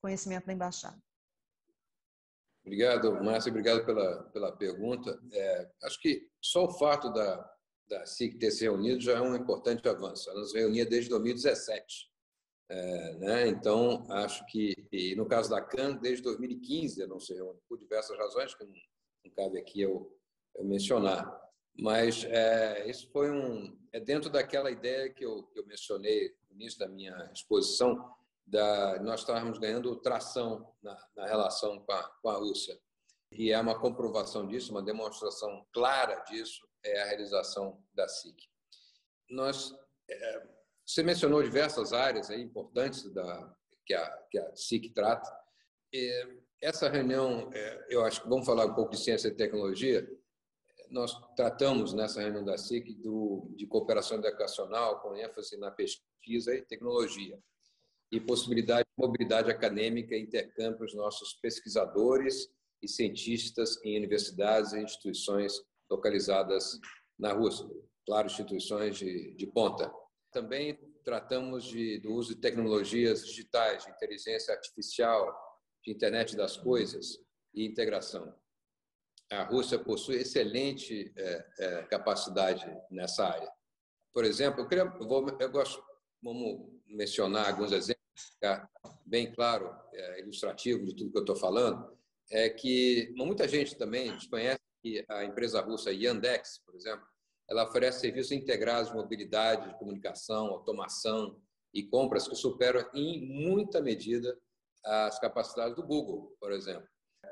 conhecimento 0.00 0.46
da 0.46 0.52
embaixada. 0.52 1.00
Obrigado, 2.64 3.22
Márcia, 3.24 3.50
obrigado 3.50 3.84
pela, 3.84 4.22
pela 4.30 4.56
pergunta. 4.56 5.20
É, 5.32 5.70
acho 5.82 6.00
que 6.00 6.30
só 6.40 6.64
o 6.64 6.78
fato 6.78 7.12
da, 7.12 7.51
da 7.92 8.06
SIC 8.06 8.38
ter 8.38 8.50
se 8.50 8.64
reunido 8.64 9.00
já 9.00 9.18
é 9.18 9.20
um 9.20 9.36
importante 9.36 9.86
avanço. 9.86 10.30
Ela 10.30 10.40
nos 10.40 10.54
reunia 10.54 10.86
desde 10.86 11.10
2017. 11.10 12.10
É, 12.70 13.14
né? 13.18 13.48
Então, 13.48 14.06
acho 14.10 14.46
que, 14.46 14.74
e 14.90 15.14
no 15.14 15.26
caso 15.26 15.50
da 15.50 15.60
CAN, 15.60 15.96
desde 15.96 16.22
2015 16.22 17.06
não 17.06 17.20
se 17.20 17.34
reúne, 17.34 17.60
por 17.68 17.78
diversas 17.78 18.16
razões 18.16 18.54
que 18.54 18.64
não, 18.64 18.72
não 19.24 19.30
cabe 19.32 19.58
aqui 19.58 19.82
eu, 19.82 20.10
eu 20.54 20.64
mencionar. 20.64 21.38
Mas 21.78 22.24
é, 22.24 22.88
isso 22.88 23.10
foi 23.10 23.30
um. 23.30 23.78
É 23.92 24.00
dentro 24.00 24.30
daquela 24.30 24.70
ideia 24.70 25.10
que 25.10 25.24
eu, 25.24 25.42
que 25.44 25.58
eu 25.58 25.66
mencionei 25.66 26.34
no 26.48 26.56
início 26.56 26.78
da 26.78 26.88
minha 26.88 27.30
exposição, 27.34 28.14
da, 28.46 29.02
nós 29.02 29.20
estávamos 29.20 29.58
ganhando 29.58 29.94
tração 29.96 30.74
na, 30.82 30.96
na 31.14 31.26
relação 31.26 31.78
com 31.80 31.92
a, 31.92 32.02
com 32.22 32.28
a 32.30 32.36
Rússia. 32.36 32.78
E 33.34 33.50
é 33.50 33.58
uma 33.58 33.78
comprovação 33.78 34.46
disso, 34.46 34.72
uma 34.72 34.82
demonstração 34.82 35.66
clara 35.72 36.16
disso, 36.24 36.66
é 36.84 37.00
a 37.00 37.06
realização 37.06 37.82
da 37.94 38.06
SIC. 38.08 38.36
Nós, 39.30 39.74
é, 40.10 40.46
você 40.84 41.02
mencionou 41.02 41.42
diversas 41.42 41.92
áreas 41.92 42.30
aí 42.30 42.42
importantes 42.42 43.10
da, 43.12 43.54
que, 43.86 43.94
a, 43.94 44.10
que 44.30 44.38
a 44.38 44.54
SIC 44.54 44.92
trata. 44.92 45.30
E 45.92 46.42
essa 46.60 46.88
reunião, 46.88 47.50
é, 47.54 47.86
eu 47.88 48.04
acho 48.04 48.22
que 48.22 48.28
vamos 48.28 48.44
falar 48.44 48.66
um 48.66 48.74
pouco 48.74 48.92
de 48.92 48.98
ciência 48.98 49.28
e 49.28 49.34
tecnologia. 49.34 50.06
Nós 50.90 51.18
tratamos 51.34 51.94
nessa 51.94 52.20
reunião 52.20 52.44
da 52.44 52.58
SIC 52.58 52.94
do, 52.96 53.50
de 53.56 53.66
cooperação 53.66 54.18
educacional 54.18 55.00
com 55.00 55.16
ênfase 55.16 55.56
na 55.56 55.70
pesquisa 55.70 56.54
e 56.54 56.62
tecnologia 56.62 57.38
e 58.10 58.20
possibilidade 58.20 58.84
de 58.84 59.06
mobilidade 59.06 59.50
acadêmica 59.50 60.14
e 60.14 60.20
intercâmbio 60.20 60.76
para 60.76 60.86
os 60.86 60.94
nossos 60.94 61.32
pesquisadores 61.34 62.50
e 62.82 62.88
cientistas 62.88 63.78
em 63.84 63.96
universidades 63.96 64.72
e 64.72 64.80
instituições 64.80 65.52
localizadas 65.90 66.78
na 67.18 67.32
Rússia, 67.32 67.66
claro, 68.06 68.26
instituições 68.26 68.96
de, 68.96 69.34
de 69.34 69.46
ponta. 69.46 69.92
Também 70.32 70.76
tratamos 71.04 71.64
de, 71.64 71.98
do 72.00 72.12
uso 72.12 72.34
de 72.34 72.40
tecnologias 72.40 73.26
digitais, 73.26 73.84
de 73.84 73.90
inteligência 73.90 74.54
artificial, 74.54 75.32
de 75.84 75.92
internet 75.92 76.36
das 76.36 76.56
coisas 76.56 77.18
e 77.54 77.64
integração. 77.66 78.34
A 79.30 79.44
Rússia 79.44 79.78
possui 79.78 80.16
excelente 80.16 81.12
é, 81.16 81.46
é, 81.58 81.82
capacidade 81.84 82.66
nessa 82.90 83.26
área. 83.26 83.50
Por 84.12 84.24
exemplo, 84.24 84.60
eu, 84.60 84.68
queria, 84.68 84.84
eu, 84.84 85.08
vou, 85.08 85.26
eu 85.40 85.50
gosto, 85.50 85.82
vamos 86.22 86.68
mencionar 86.86 87.48
alguns 87.48 87.72
exemplos 87.72 88.02
bem 89.06 89.32
claro, 89.32 89.74
é, 89.92 90.20
ilustrativo 90.20 90.84
de 90.84 90.94
tudo 90.94 91.12
que 91.12 91.18
eu 91.18 91.22
estou 91.22 91.36
falando, 91.36 91.96
é 92.32 92.48
que 92.48 93.12
muita 93.14 93.46
gente 93.46 93.76
também 93.76 94.10
desconhece 94.16 94.58
que 94.82 95.04
a 95.08 95.22
empresa 95.22 95.60
russa 95.60 95.92
Yandex, 95.92 96.60
por 96.64 96.74
exemplo, 96.74 97.06
ela 97.48 97.64
oferece 97.64 98.00
serviços 98.00 98.32
integrados 98.32 98.90
de 98.90 98.96
mobilidade, 98.96 99.68
de 99.68 99.78
comunicação, 99.78 100.46
automação 100.46 101.38
e 101.74 101.82
compras 101.82 102.26
que 102.26 102.34
superam 102.34 102.88
em 102.94 103.20
muita 103.26 103.82
medida 103.82 104.36
as 104.82 105.18
capacidades 105.18 105.76
do 105.76 105.82
Google, 105.82 106.34
por 106.40 106.52
exemplo. 106.52 106.88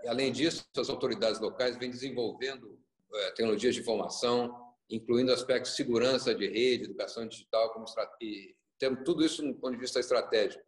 Além 0.06 0.30
disso, 0.30 0.64
as 0.76 0.90
autoridades 0.90 1.40
locais 1.40 1.78
vêm 1.78 1.90
desenvolvendo 1.90 2.78
é, 3.12 3.30
tecnologias 3.30 3.74
de 3.74 3.80
informação, 3.80 4.54
incluindo 4.88 5.32
aspectos 5.32 5.72
de 5.72 5.76
segurança 5.78 6.34
de 6.34 6.46
rede, 6.46 6.84
educação 6.84 7.26
digital, 7.26 7.72
como 7.72 7.86
e 8.20 8.54
temos 8.78 9.02
tudo 9.04 9.24
isso 9.24 9.42
do 9.42 9.54
ponto 9.54 9.72
de 9.72 9.80
vista 9.80 9.98
estratégico. 9.98 10.62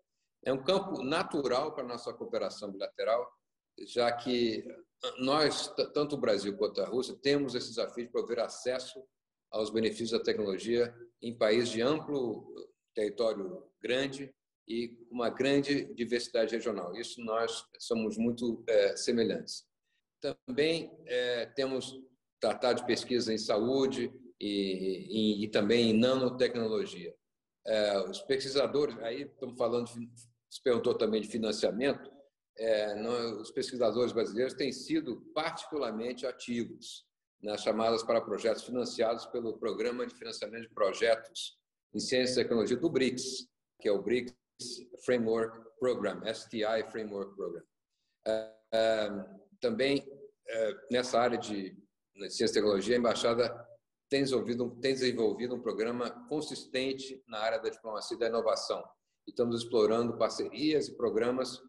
É 0.45 0.53
um 0.53 0.63
campo 0.63 1.03
natural 1.03 1.73
para 1.73 1.85
a 1.85 1.87
nossa 1.87 2.13
cooperação 2.13 2.73
bilateral, 2.73 3.31
já 3.79 4.11
que 4.13 4.65
nós, 5.19 5.69
tanto 5.93 6.15
o 6.15 6.21
Brasil 6.21 6.57
quanto 6.57 6.81
a 6.81 6.87
Rússia, 6.87 7.17
temos 7.23 7.55
esse 7.55 7.69
desafio 7.69 8.05
de 8.05 8.13
prover 8.13 8.39
acesso 8.39 9.03
aos 9.51 9.71
benefícios 9.71 10.13
da 10.13 10.21
tecnologia 10.21 10.95
em 11.21 11.37
países 11.37 11.71
de 11.71 11.83
amplo 11.83 12.55
território 12.95 13.65
grande 13.81 14.33
e 14.69 14.97
uma 15.11 15.29
grande 15.29 15.93
diversidade 15.95 16.55
regional. 16.55 16.95
Isso 16.95 17.21
nós 17.23 17.65
somos 17.79 18.17
muito 18.17 18.63
é, 18.69 18.97
semelhantes. 18.97 19.65
Também 20.21 20.97
é, 21.07 21.47
temos 21.47 22.01
tratado 22.41 22.81
de 22.81 22.87
pesquisa 22.87 23.33
em 23.33 23.39
saúde 23.39 24.13
e, 24.41 25.41
e, 25.41 25.45
e 25.45 25.49
também 25.49 25.91
em 25.91 25.99
nanotecnologia. 25.99 27.15
É, 27.67 27.99
os 28.09 28.21
pesquisadores, 28.21 28.97
aí 28.99 29.23
estamos 29.23 29.57
falando 29.57 29.89
se 30.53 30.63
perguntou 30.63 30.95
também 30.95 31.23
de 31.23 31.29
financiamento, 31.29 32.12
é, 32.59 32.95
não, 32.95 33.41
os 33.41 33.51
pesquisadores 33.51 34.13
brasileiros 34.13 34.55
têm 34.55 34.73
sido 34.73 35.23
particularmente 35.35 36.27
ativos 36.27 37.07
nas 37.43 37.63
chamadas 37.63 38.03
para 38.03 38.21
projetos 38.21 38.65
financiados 38.65 39.27
pelo 39.27 39.59
Programa 39.59 40.07
de 40.07 40.15
Financiamento 40.15 40.69
de 40.69 40.75
Projetos 40.75 41.59
em 41.95 41.99
Ciência 41.99 42.41
e 42.41 42.45
Tecnologia 42.45 42.77
do 42.77 42.89
BRICS, 42.89 43.49
que 43.81 43.89
é 43.89 43.93
o 43.93 44.01
BRICS 44.01 44.35
Framework 45.05 45.59
Program, 45.79 46.23
STI 46.33 46.89
Framework 46.91 47.35
Program. 47.35 47.63
É, 48.27 48.53
é, 48.73 49.11
também, 49.61 50.07
é, 50.49 50.75
nessa 50.91 51.21
área 51.21 51.39
de 51.39 51.77
ciência 52.31 52.53
e 52.53 52.53
tecnologia, 52.53 52.97
a 52.97 52.99
Embaixada 52.99 53.69
tem 54.09 54.23
desenvolvido, 54.23 54.71
tem 54.81 54.93
desenvolvido 54.93 55.55
um 55.55 55.61
programa 55.61 56.11
consistente 56.29 57.23
na 57.27 57.39
área 57.39 57.59
da 57.59 57.71
diplomacia 57.71 58.17
e 58.17 58.21
da 58.21 58.29
inovação, 58.29 58.85
estamos 59.27 59.63
explorando 59.63 60.17
parcerias 60.17 60.89
e 60.89 60.97
programas. 60.97 61.61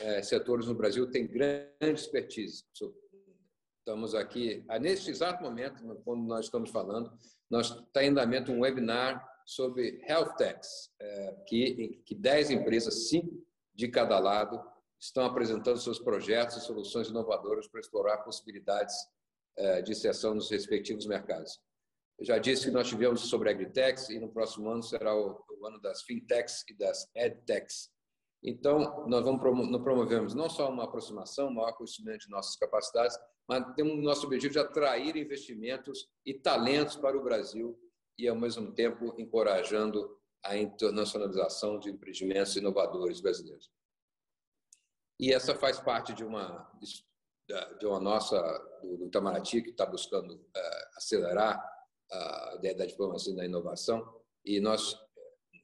É, 0.00 0.22
setores 0.22 0.66
no 0.66 0.74
Brasil 0.74 1.10
têm 1.10 1.26
grande 1.26 1.68
expertise. 1.80 2.64
Estamos 3.78 4.14
aqui, 4.14 4.64
ah, 4.68 4.78
neste 4.78 5.10
exato 5.10 5.42
momento, 5.42 5.82
quando 6.04 6.22
nós 6.22 6.44
estamos 6.44 6.70
falando, 6.70 7.12
nós 7.50 7.70
está 7.70 8.02
em 8.02 8.10
andamento 8.10 8.52
um 8.52 8.60
webinar 8.60 9.28
sobre 9.44 10.00
health 10.06 10.36
techs, 10.36 10.90
é, 11.00 11.36
que, 11.46 12.00
que 12.06 12.14
10 12.14 12.50
empresas, 12.50 13.08
cinco 13.08 13.44
de 13.74 13.88
cada 13.88 14.18
lado, 14.18 14.62
estão 15.00 15.24
apresentando 15.24 15.78
seus 15.78 15.98
projetos 15.98 16.56
e 16.56 16.60
soluções 16.60 17.08
inovadoras 17.08 17.66
para 17.66 17.80
explorar 17.80 18.18
possibilidades 18.18 18.94
é, 19.56 19.82
de 19.82 19.92
inserção 19.92 20.34
nos 20.34 20.50
respectivos 20.50 21.06
mercados. 21.06 21.60
Eu 22.18 22.24
já 22.24 22.38
disse 22.38 22.66
que 22.66 22.70
nós 22.70 22.88
tivemos 22.88 23.22
sobre 23.22 23.50
agritechs 23.50 24.08
e 24.10 24.18
no 24.18 24.32
próximo 24.32 24.70
ano 24.70 24.82
será 24.82 25.14
o, 25.14 25.44
o 25.50 25.66
ano 25.66 25.80
das 25.80 26.02
fintechs 26.02 26.64
e 26.68 26.74
das 26.74 27.10
edtechs. 27.14 27.90
Então, 28.42 29.06
nós 29.06 29.24
vamos 29.24 29.70
nós 29.70 29.82
promovemos 29.82 30.34
não 30.34 30.50
só 30.50 30.68
uma 30.68 30.84
aproximação, 30.84 31.48
um 31.48 31.54
maior 31.54 31.72
conhecimento 31.72 32.26
de 32.26 32.30
nossas 32.30 32.56
capacidades, 32.56 33.16
mas 33.48 33.64
temos 33.74 33.92
o 33.92 34.02
nosso 34.02 34.26
objetivo 34.26 34.52
de 34.52 34.58
atrair 34.58 35.16
investimentos 35.16 36.08
e 36.26 36.34
talentos 36.34 36.96
para 36.96 37.16
o 37.16 37.22
Brasil 37.22 37.78
e, 38.18 38.26
ao 38.26 38.36
mesmo 38.36 38.72
tempo, 38.72 39.14
encorajando 39.18 40.18
a 40.44 40.56
internacionalização 40.56 41.78
de 41.78 41.90
empreendimentos 41.90 42.56
inovadores 42.56 43.20
brasileiros. 43.20 43.70
E 45.20 45.32
essa 45.32 45.54
faz 45.54 45.78
parte 45.78 46.12
de 46.12 46.24
uma 46.24 46.68
de 47.78 47.86
uma 47.86 48.00
nossa 48.00 48.40
do, 48.82 49.06
Itamaraty 49.06 49.62
que 49.62 49.70
está 49.70 49.84
buscando 49.84 50.34
uh, 50.34 50.96
acelerar 50.96 51.62
a 52.10 52.54
ideia 52.56 52.74
da 52.74 52.86
diplomacia 52.86 53.34
da 53.34 53.44
inovação. 53.44 54.20
E 54.44 54.60
nós, 54.60 54.96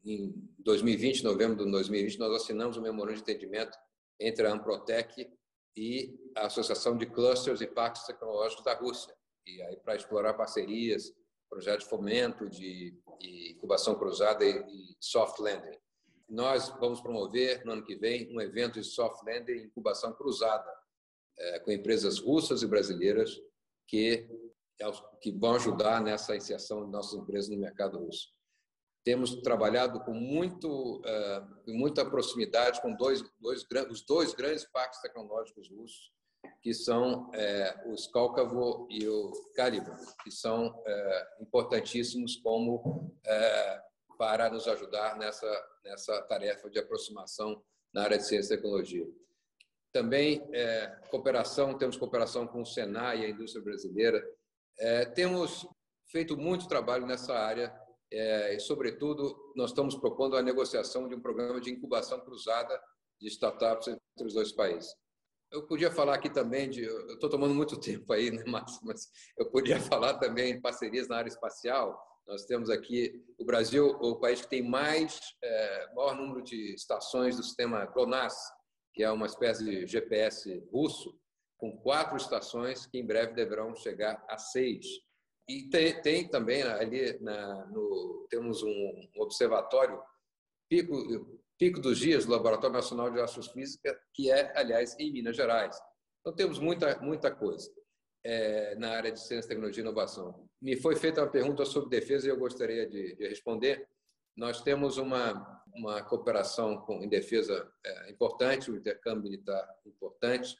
em 0.08 0.34
2020, 0.60 1.24
novembro 1.24 1.64
de 1.64 1.70
2020, 1.70 2.18
nós 2.18 2.42
assinamos 2.42 2.76
um 2.76 2.82
memorando 2.82 3.16
de 3.16 3.22
entendimento 3.22 3.76
entre 4.20 4.46
a 4.46 4.52
Amprotec 4.52 5.30
e 5.76 6.18
a 6.36 6.46
Associação 6.46 6.96
de 6.96 7.06
Clusters 7.06 7.60
e 7.60 7.66
Parques 7.66 8.04
Tecnológicos 8.04 8.64
da 8.64 8.74
Rússia. 8.74 9.14
E 9.46 9.62
aí 9.62 9.76
para 9.76 9.96
explorar 9.96 10.34
parcerias 10.34 11.12
projeto 11.48 11.80
de 11.80 11.86
fomento 11.86 12.48
de, 12.48 12.94
incubação 13.50 13.94
cruzada 13.94 14.44
e, 14.44 14.96
soft 15.00 15.38
landing. 15.40 15.78
Nós 16.28 16.68
vamos 16.78 17.00
promover 17.00 17.64
no 17.64 17.72
ano 17.72 17.84
que 17.84 17.96
vem 17.96 18.30
um 18.34 18.40
evento 18.40 18.80
de 18.80 18.86
soft 18.86 19.22
landing 19.24 19.52
e 19.52 19.64
incubação 19.64 20.12
cruzada 20.12 20.70
é, 21.38 21.60
com 21.60 21.72
empresas 21.72 22.18
russas 22.18 22.62
e 22.62 22.66
brasileiras 22.66 23.40
que 23.86 24.28
que 25.20 25.32
vão 25.32 25.56
ajudar 25.56 26.00
nessa 26.00 26.36
inserção 26.36 26.84
de 26.84 26.92
nossas 26.92 27.18
empresas 27.18 27.50
no 27.50 27.58
mercado 27.58 27.98
russo. 27.98 28.28
Temos 29.04 29.36
trabalhado 29.42 30.00
com 30.00 30.12
muito, 30.12 30.98
uh, 30.98 31.72
muita 31.72 32.04
proximidade 32.04 32.80
com 32.82 32.94
dois, 32.94 33.22
dois, 33.40 33.66
os 33.90 34.02
dois 34.02 34.34
grandes 34.34 34.64
parques 34.64 35.00
tecnológicos 35.00 35.70
russos, 35.70 36.12
que 36.60 36.74
são 36.74 37.30
é, 37.34 37.82
o 37.86 37.94
Skolkovo 37.94 38.86
e 38.90 39.06
o 39.08 39.32
Caliban, 39.54 39.96
que 40.22 40.30
são 40.30 40.82
é, 40.86 41.28
importantíssimos 41.40 42.36
como 42.36 43.14
é, 43.24 43.82
para 44.16 44.50
nos 44.50 44.66
ajudar 44.66 45.16
nessa 45.16 45.46
nessa 45.84 46.20
tarefa 46.22 46.68
de 46.68 46.78
aproximação 46.78 47.62
na 47.94 48.02
área 48.02 48.18
de 48.18 48.26
ciência 48.26 48.54
e 48.54 48.56
tecnologia. 48.56 49.06
Também 49.90 50.42
cooperação, 51.10 51.78
temos 51.78 51.96
cooperação 51.96 52.46
com 52.46 52.60
o 52.60 52.66
Senai 52.66 53.20
e 53.20 53.24
a 53.24 53.30
indústria 53.30 53.64
brasileira. 53.64 54.22
Temos 55.14 55.66
feito 56.12 56.36
muito 56.36 56.68
trabalho 56.68 57.06
nessa 57.06 57.32
área 57.32 57.74
é, 58.10 58.54
e, 58.54 58.60
sobretudo, 58.60 59.52
nós 59.54 59.70
estamos 59.70 59.94
propondo 59.96 60.36
a 60.36 60.42
negociação 60.42 61.08
de 61.08 61.14
um 61.14 61.20
programa 61.20 61.60
de 61.60 61.70
incubação 61.70 62.20
cruzada 62.20 62.80
de 63.20 63.28
startups 63.28 63.88
entre 63.88 64.26
os 64.26 64.34
dois 64.34 64.52
países. 64.52 64.94
Eu 65.50 65.66
podia 65.66 65.90
falar 65.90 66.14
aqui 66.14 66.28
também 66.28 66.68
de. 66.68 66.84
Eu 66.84 67.14
estou 67.14 67.28
tomando 67.28 67.54
muito 67.54 67.76
tempo 67.80 68.12
aí, 68.12 68.30
né, 68.30 68.44
Márcio? 68.46 68.80
Mas 68.84 69.08
eu 69.36 69.50
podia 69.50 69.80
falar 69.80 70.18
também 70.18 70.54
de 70.54 70.60
parcerias 70.60 71.08
na 71.08 71.16
área 71.16 71.28
espacial. 71.28 71.98
Nós 72.26 72.44
temos 72.44 72.68
aqui 72.68 73.24
o 73.38 73.44
Brasil, 73.44 73.86
o 73.86 74.16
país 74.16 74.42
que 74.42 74.48
tem 74.48 74.62
mais 74.62 75.18
é, 75.42 75.94
maior 75.94 76.14
número 76.14 76.42
de 76.42 76.74
estações 76.74 77.36
do 77.36 77.42
sistema 77.42 77.86
GLONASS, 77.86 78.36
que 78.92 79.02
é 79.02 79.10
uma 79.10 79.24
espécie 79.24 79.64
de 79.64 79.86
GPS 79.86 80.62
russo, 80.70 81.18
com 81.56 81.76
quatro 81.78 82.18
estações 82.18 82.84
que 82.84 82.98
em 82.98 83.06
breve 83.06 83.32
deverão 83.32 83.74
chegar 83.74 84.22
a 84.28 84.36
seis. 84.36 84.86
E 85.48 85.68
tem, 85.70 86.02
tem 86.02 86.28
também 86.28 86.62
ali 86.62 87.18
na, 87.20 87.66
no, 87.66 88.26
temos 88.28 88.62
um 88.62 89.08
observatório 89.16 90.00
pico 90.68 90.94
Pico 91.58 91.80
dos 91.80 91.98
Dias, 91.98 92.24
do 92.24 92.30
Laboratório 92.30 92.76
Nacional 92.76 93.10
de 93.10 93.20
Astrofísica, 93.20 94.00
que 94.14 94.30
é, 94.30 94.56
aliás, 94.56 94.94
em 94.98 95.12
Minas 95.12 95.34
Gerais. 95.34 95.76
Então, 96.20 96.32
temos 96.32 96.60
muita, 96.60 97.00
muita 97.00 97.32
coisa 97.32 97.68
é, 98.24 98.76
na 98.76 98.92
área 98.92 99.10
de 99.10 99.18
ciência, 99.18 99.48
tecnologia 99.48 99.82
e 99.82 99.84
inovação. 99.84 100.48
Me 100.62 100.76
foi 100.76 100.94
feita 100.94 101.20
uma 101.20 101.30
pergunta 101.30 101.64
sobre 101.64 101.90
defesa 101.90 102.26
e 102.28 102.30
eu 102.30 102.38
gostaria 102.38 102.88
de, 102.88 103.16
de 103.16 103.28
responder. 103.28 103.88
Nós 104.36 104.62
temos 104.62 104.98
uma, 104.98 105.64
uma 105.74 106.00
cooperação 106.04 106.80
com, 106.82 107.02
em 107.02 107.08
defesa 107.08 107.68
é, 107.84 108.10
importante, 108.12 108.70
um 108.70 108.76
intercâmbio 108.76 109.24
militar 109.24 109.68
importante. 109.84 110.56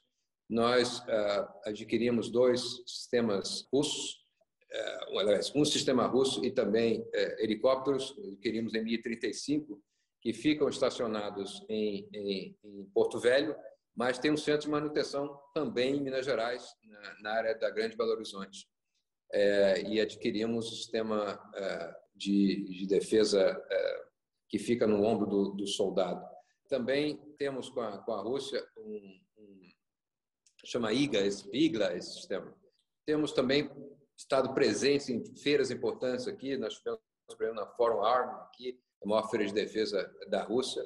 Nós 0.51 1.01
é, 1.07 1.49
adquirimos 1.67 2.29
dois 2.29 2.83
sistemas 2.85 3.69
russos, 3.73 4.27
um 5.55 5.65
sistema 5.65 6.07
russo 6.07 6.45
e 6.45 6.51
também 6.51 7.07
é, 7.15 7.43
helicópteros, 7.43 8.15
adquirimos 8.19 8.75
em 8.75 8.83
Mi-35, 8.83 9.81
que 10.21 10.33
ficam 10.33 10.69
estacionados 10.69 11.65
em, 11.69 12.09
em, 12.13 12.57
em, 12.65 12.85
Porto 12.93 13.19
Velho, 13.19 13.57
mas 13.97 14.19
tem 14.19 14.31
um 14.31 14.37
centro 14.37 14.63
de 14.63 14.71
manutenção 14.71 15.41
também 15.55 15.97
em 15.97 16.01
Minas 16.01 16.25
Gerais, 16.25 16.75
na, 16.85 17.21
na 17.21 17.33
área 17.33 17.55
da 17.55 17.71
Grande 17.71 17.97
Belo 17.97 18.13
Horizonte. 18.13 18.69
É, 19.33 19.83
e 19.83 20.01
adquirimos 20.01 20.67
o 20.67 20.77
sistema 20.77 21.39
é, 21.55 21.95
de, 22.15 22.65
de, 22.65 22.87
defesa 22.87 23.41
é, 23.71 24.05
que 24.49 24.59
fica 24.59 24.87
no 24.87 25.05
ombro 25.05 25.27
do, 25.27 25.51
do, 25.51 25.67
soldado. 25.67 26.25
Também 26.69 27.17
temos 27.37 27.69
com 27.69 27.81
a, 27.81 27.99
com 27.99 28.13
a 28.13 28.23
Rússia 28.23 28.67
um, 28.79 29.21
um 29.39 29.69
chama 30.65 30.93
IGA, 30.93 31.21
esse, 31.21 31.49
IGLA, 31.53 31.95
esse 31.95 32.15
sistema. 32.15 32.55
Temos 33.05 33.33
também 33.33 33.71
estado 34.19 34.53
presentes 34.53 35.09
em 35.09 35.25
feiras 35.37 35.71
importantes 35.71 36.27
aqui, 36.27 36.57
nós 36.57 36.75
tivemos 37.31 37.57
na 37.57 37.67
Forum 37.67 38.05
Arm 38.05 38.31
aqui, 38.41 38.79
a 39.03 39.07
maior 39.07 39.31
feira 39.31 39.47
de 39.47 39.55
defesa 39.55 40.13
da 40.29 40.43
Rússia, 40.43 40.83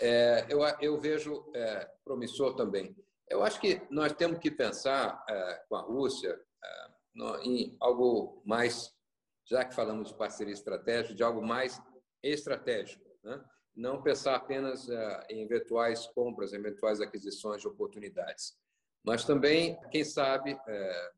é, 0.00 0.46
eu, 0.48 0.60
eu 0.80 0.98
vejo 0.98 1.48
é, 1.54 1.88
promissor 2.04 2.56
também. 2.56 2.96
Eu 3.28 3.44
acho 3.44 3.60
que 3.60 3.80
nós 3.88 4.12
temos 4.12 4.38
que 4.38 4.50
pensar 4.50 5.24
é, 5.28 5.62
com 5.68 5.76
a 5.76 5.82
Rússia 5.82 6.30
é, 6.30 6.88
no, 7.14 7.40
em 7.42 7.76
algo 7.80 8.42
mais, 8.44 8.92
já 9.46 9.64
que 9.64 9.74
falamos 9.74 10.08
de 10.08 10.14
parceria 10.16 10.52
estratégica, 10.52 11.14
de 11.14 11.22
algo 11.22 11.40
mais 11.40 11.80
estratégico. 12.20 13.04
Né? 13.22 13.42
Não 13.76 14.02
pensar 14.02 14.34
apenas 14.34 14.88
é, 14.88 15.26
em 15.30 15.42
eventuais 15.42 16.06
compras, 16.08 16.52
eventuais 16.52 17.00
aquisições 17.00 17.60
de 17.60 17.68
oportunidades. 17.68 18.56
Mas 19.04 19.24
também, 19.24 19.78
quem 19.90 20.04
sabe, 20.04 20.58
é, 20.66 21.12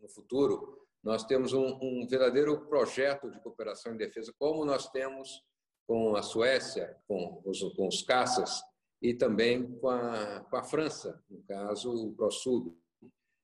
no 0.00 0.08
futuro, 0.08 0.86
nós 1.02 1.24
temos 1.24 1.52
um, 1.52 1.78
um, 1.80 2.06
verdadeiro 2.08 2.66
projeto 2.66 3.30
de 3.30 3.40
cooperação 3.40 3.94
em 3.94 3.96
defesa, 3.96 4.34
como 4.38 4.64
nós 4.64 4.88
temos 4.90 5.42
com 5.86 6.16
a 6.16 6.22
Suécia, 6.22 6.96
com 7.06 7.40
os, 7.44 7.62
com 7.74 7.86
os 7.86 8.02
caças, 8.02 8.60
e 9.00 9.14
também 9.14 9.78
com 9.78 9.88
a, 9.88 10.40
com 10.50 10.56
a 10.56 10.62
França, 10.62 11.22
no 11.28 11.42
caso, 11.44 11.92
o 11.92 12.14
ProSud. 12.14 12.72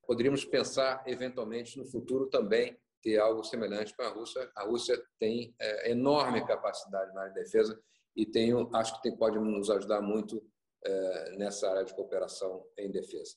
Poderíamos 0.06 0.44
pensar, 0.44 1.04
eventualmente, 1.06 1.78
no 1.78 1.84
futuro 1.84 2.26
também 2.28 2.76
ter 3.02 3.18
algo 3.18 3.44
semelhante 3.44 3.94
com 3.94 4.02
a 4.02 4.08
Rússia. 4.08 4.50
A 4.56 4.64
Rússia 4.64 5.00
tem 5.18 5.54
é, 5.60 5.90
enorme 5.90 6.44
capacidade 6.46 7.12
na 7.14 7.22
área 7.22 7.32
de 7.32 7.40
defesa 7.40 7.80
e 8.16 8.26
tem, 8.26 8.52
acho 8.74 8.96
que 8.96 9.02
tem, 9.02 9.16
pode 9.16 9.38
nos 9.38 9.70
ajudar 9.70 10.00
muito 10.00 10.42
é, 10.84 11.36
nessa 11.36 11.70
área 11.70 11.84
de 11.84 11.94
cooperação 11.94 12.64
em 12.76 12.90
defesa. 12.90 13.36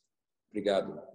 Obrigado. 0.49 1.14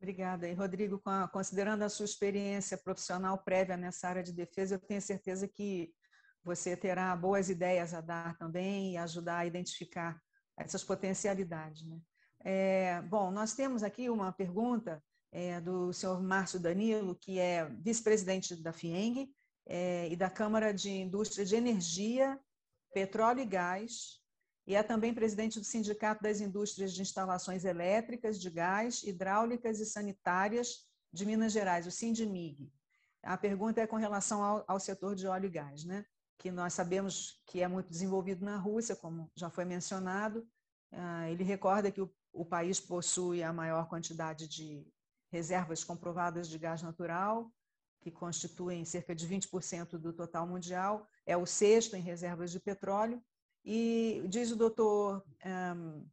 Obrigada. 0.00 0.48
E, 0.48 0.54
Rodrigo, 0.54 1.02
considerando 1.32 1.82
a 1.82 1.88
sua 1.88 2.04
experiência 2.04 2.78
profissional 2.78 3.36
prévia 3.38 3.76
nessa 3.76 4.08
área 4.08 4.22
de 4.22 4.32
defesa, 4.32 4.76
eu 4.76 4.78
tenho 4.78 5.02
certeza 5.02 5.48
que 5.48 5.92
você 6.44 6.76
terá 6.76 7.14
boas 7.16 7.50
ideias 7.50 7.92
a 7.92 8.00
dar 8.00 8.36
também 8.38 8.92
e 8.92 8.96
ajudar 8.96 9.38
a 9.38 9.46
identificar 9.46 10.20
essas 10.56 10.84
potencialidades. 10.84 11.84
Né? 11.84 11.98
É, 12.44 13.02
bom, 13.02 13.30
nós 13.30 13.54
temos 13.54 13.82
aqui 13.82 14.08
uma 14.08 14.32
pergunta 14.32 15.02
é, 15.32 15.60
do 15.60 15.92
senhor 15.92 16.22
Márcio 16.22 16.60
Danilo, 16.60 17.16
que 17.16 17.38
é 17.38 17.68
vice-presidente 17.68 18.54
da 18.56 18.72
FIENG 18.72 19.28
é, 19.66 20.08
e 20.08 20.16
da 20.16 20.30
Câmara 20.30 20.72
de 20.72 20.90
Indústria 20.90 21.44
de 21.44 21.56
Energia, 21.56 22.38
Petróleo 22.94 23.40
e 23.40 23.46
Gás, 23.46 24.20
e 24.68 24.74
é 24.74 24.82
também 24.82 25.14
presidente 25.14 25.58
do 25.58 25.64
Sindicato 25.64 26.22
das 26.22 26.42
Indústrias 26.42 26.92
de 26.92 27.00
Instalações 27.00 27.64
Elétricas, 27.64 28.38
de 28.38 28.50
Gás, 28.50 29.02
Hidráulicas 29.02 29.80
e 29.80 29.86
Sanitárias 29.86 30.86
de 31.10 31.24
Minas 31.24 31.54
Gerais, 31.54 31.86
o 31.86 31.90
Sindimig. 31.90 32.70
A 33.22 33.38
pergunta 33.38 33.80
é 33.80 33.86
com 33.86 33.96
relação 33.96 34.44
ao, 34.44 34.64
ao 34.68 34.78
setor 34.78 35.14
de 35.14 35.26
óleo 35.26 35.46
e 35.46 35.48
gás, 35.48 35.86
né? 35.86 36.04
que 36.36 36.50
nós 36.50 36.74
sabemos 36.74 37.42
que 37.46 37.62
é 37.62 37.66
muito 37.66 37.88
desenvolvido 37.88 38.44
na 38.44 38.58
Rússia, 38.58 38.94
como 38.94 39.32
já 39.34 39.48
foi 39.48 39.64
mencionado. 39.64 40.46
Ah, 40.92 41.30
ele 41.30 41.44
recorda 41.44 41.90
que 41.90 42.06
o 42.30 42.44
país 42.44 42.78
possui 42.78 43.42
a 43.42 43.54
maior 43.54 43.88
quantidade 43.88 44.46
de 44.46 44.86
reservas 45.32 45.82
comprovadas 45.82 46.46
de 46.46 46.58
gás 46.58 46.82
natural, 46.82 47.50
que 48.02 48.10
constituem 48.10 48.84
cerca 48.84 49.14
de 49.14 49.26
20% 49.26 49.96
do 49.96 50.12
total 50.12 50.46
mundial, 50.46 51.08
é 51.24 51.38
o 51.38 51.46
sexto 51.46 51.96
em 51.96 52.02
reservas 52.02 52.52
de 52.52 52.60
petróleo 52.60 53.22
e 53.70 54.26
diz 54.26 54.50
o 54.50 54.56
doutor 54.56 55.22
um, 55.44 56.06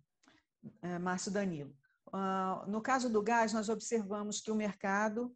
é, 0.82 1.00
Márcio 1.00 1.32
Danilo, 1.32 1.74
uh, 2.08 2.70
no 2.70 2.82
caso 2.82 3.10
do 3.10 3.22
gás, 3.22 3.54
nós 3.54 3.70
observamos 3.70 4.41
que 4.41 4.52
o 4.52 4.56
mercado 4.56 5.34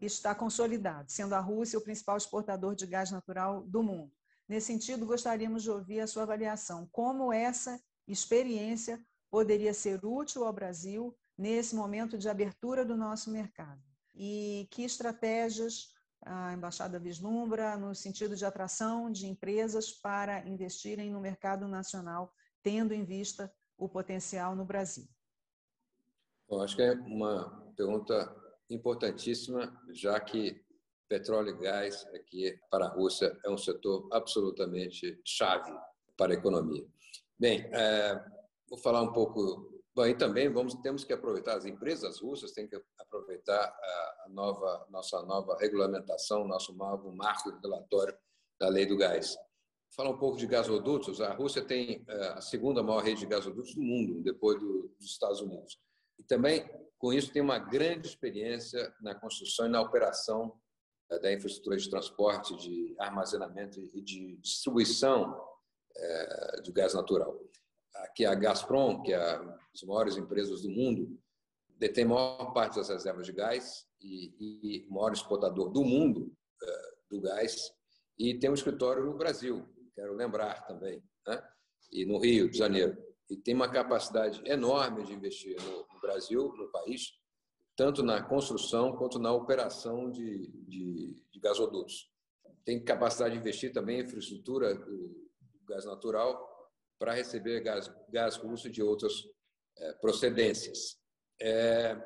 está 0.00 0.34
consolidado, 0.34 1.12
sendo 1.12 1.34
a 1.34 1.40
Rússia 1.40 1.78
o 1.78 1.82
principal 1.82 2.16
exportador 2.16 2.74
de 2.74 2.86
gás 2.86 3.10
natural 3.10 3.64
do 3.66 3.82
mundo. 3.82 4.10
Nesse 4.48 4.68
sentido, 4.68 5.04
gostaríamos 5.04 5.62
de 5.62 5.70
ouvir 5.70 6.00
a 6.00 6.06
sua 6.06 6.22
avaliação. 6.22 6.88
Como 6.90 7.30
essa 7.30 7.78
experiência 8.08 8.98
poderia 9.30 9.74
ser 9.74 10.02
útil 10.02 10.46
ao 10.46 10.54
Brasil 10.54 11.14
nesse 11.36 11.74
momento 11.74 12.16
de 12.16 12.30
abertura 12.30 12.82
do 12.82 12.96
nosso 12.96 13.30
mercado? 13.30 13.82
E 14.14 14.66
que 14.70 14.84
estratégias 14.84 15.92
a 16.24 16.52
embaixada 16.52 16.98
vislumbra 16.98 17.76
no 17.76 17.94
sentido 17.94 18.36
de 18.36 18.44
atração 18.44 19.10
de 19.10 19.26
empresas 19.26 19.92
para 19.92 20.46
investirem 20.48 21.10
no 21.10 21.20
mercado 21.20 21.66
nacional, 21.66 22.32
tendo 22.62 22.92
em 22.92 23.04
vista 23.04 23.52
o 23.76 23.88
potencial 23.88 24.54
no 24.54 24.64
Brasil? 24.64 25.08
Bom, 26.48 26.60
acho 26.60 26.76
que 26.76 26.82
é 26.82 26.92
uma 26.92 27.72
pergunta 27.76 28.34
importantíssima, 28.68 29.72
já 29.90 30.20
que 30.20 30.62
petróleo 31.08 31.50
e 31.50 31.58
gás 31.58 32.06
aqui 32.14 32.58
para 32.70 32.86
a 32.86 32.88
Rússia 32.88 33.38
é 33.44 33.50
um 33.50 33.58
setor 33.58 34.08
absolutamente 34.12 35.20
chave 35.24 35.72
para 36.16 36.32
a 36.32 36.36
economia. 36.36 36.86
Bem, 37.38 37.68
é, 37.72 38.24
vou 38.68 38.78
falar 38.78 39.02
um 39.02 39.12
pouco 39.12 39.71
Bom, 39.94 40.06
e 40.06 40.14
também 40.14 40.50
vamos 40.50 40.74
temos 40.76 41.04
que 41.04 41.12
aproveitar 41.12 41.56
as 41.56 41.66
empresas 41.66 42.18
russas 42.18 42.52
têm 42.52 42.66
que 42.66 42.80
aproveitar 42.98 43.62
a, 43.62 44.26
nova 44.30 44.86
nossa 44.88 45.22
nova 45.22 45.54
regulamentação, 45.58 46.48
nosso 46.48 46.72
novo 46.72 47.12
marco 47.12 47.50
regulatório 47.50 48.16
da 48.58 48.68
lei 48.68 48.86
do 48.86 48.96
gás. 48.96 49.36
Falar 49.94 50.08
um 50.08 50.18
pouco 50.18 50.38
de 50.38 50.46
gasodutos. 50.46 51.20
A 51.20 51.34
Rússia 51.34 51.62
tem 51.62 52.02
é, 52.08 52.28
a 52.28 52.40
segunda 52.40 52.82
maior 52.82 53.02
rede 53.02 53.20
de 53.20 53.26
gasodutos 53.26 53.74
do 53.74 53.82
mundo, 53.82 54.22
depois 54.22 54.58
do, 54.58 54.88
dos 54.98 55.10
Estados 55.10 55.42
Unidos. 55.42 55.78
E 56.18 56.24
também 56.24 56.66
com 56.96 57.12
isso 57.12 57.30
tem 57.30 57.42
uma 57.42 57.58
grande 57.58 58.08
experiência 58.08 58.94
na 59.02 59.14
construção 59.14 59.66
e 59.66 59.68
na 59.68 59.82
operação 59.82 60.58
é, 61.10 61.18
da 61.18 61.30
infraestrutura 61.30 61.76
de 61.76 61.90
transporte, 61.90 62.56
de 62.56 62.94
armazenamento 62.98 63.78
e 63.78 64.00
de 64.00 64.38
distribuição 64.38 65.38
é, 65.94 66.60
de 66.62 66.72
gás 66.72 66.94
natural. 66.94 67.38
Aqui 67.94 68.24
a 68.24 68.34
Gazprom, 68.34 69.02
que 69.02 69.12
é 69.12 69.18
as 69.20 69.82
maiores 69.84 70.16
empresas 70.16 70.62
do 70.62 70.70
mundo, 70.70 71.18
detém 71.78 72.04
a 72.04 72.08
maior 72.08 72.52
parte 72.52 72.76
das 72.76 72.88
reservas 72.88 73.26
de 73.26 73.32
gás 73.32 73.86
e, 74.00 74.86
o 74.88 74.94
maior 74.94 75.12
exportador 75.12 75.70
do 75.70 75.84
mundo 75.84 76.32
uh, 76.62 76.96
do 77.10 77.20
gás 77.20 77.72
e 78.18 78.38
tem 78.38 78.50
um 78.50 78.54
escritório 78.54 79.04
no 79.04 79.16
Brasil, 79.16 79.66
quero 79.94 80.14
lembrar 80.14 80.66
também, 80.66 81.02
né? 81.26 81.42
e 81.90 82.04
no 82.04 82.18
Rio 82.18 82.50
de 82.50 82.56
Janeiro. 82.56 82.96
E 83.28 83.36
tem 83.36 83.54
uma 83.54 83.70
capacidade 83.70 84.42
enorme 84.44 85.04
de 85.04 85.12
investir 85.12 85.56
no, 85.62 85.86
no 85.92 86.00
Brasil, 86.00 86.52
no 86.56 86.70
país, 86.70 87.12
tanto 87.76 88.02
na 88.02 88.22
construção 88.22 88.96
quanto 88.96 89.18
na 89.18 89.32
operação 89.32 90.10
de, 90.10 90.48
de, 90.66 91.16
de 91.30 91.40
gasodutos. 91.40 92.10
Tem 92.64 92.82
capacidade 92.82 93.34
de 93.34 93.40
investir 93.40 93.72
também 93.72 94.00
em 94.00 94.04
infraestrutura 94.04 94.74
do 94.74 95.30
gás 95.66 95.84
natural 95.84 96.51
para 97.02 97.14
receber 97.14 97.60
gás, 97.62 97.92
gás 98.10 98.36
russo 98.36 98.70
de 98.70 98.80
outras 98.80 99.28
é, 99.76 99.92
procedências. 99.94 100.96
É, 101.40 101.96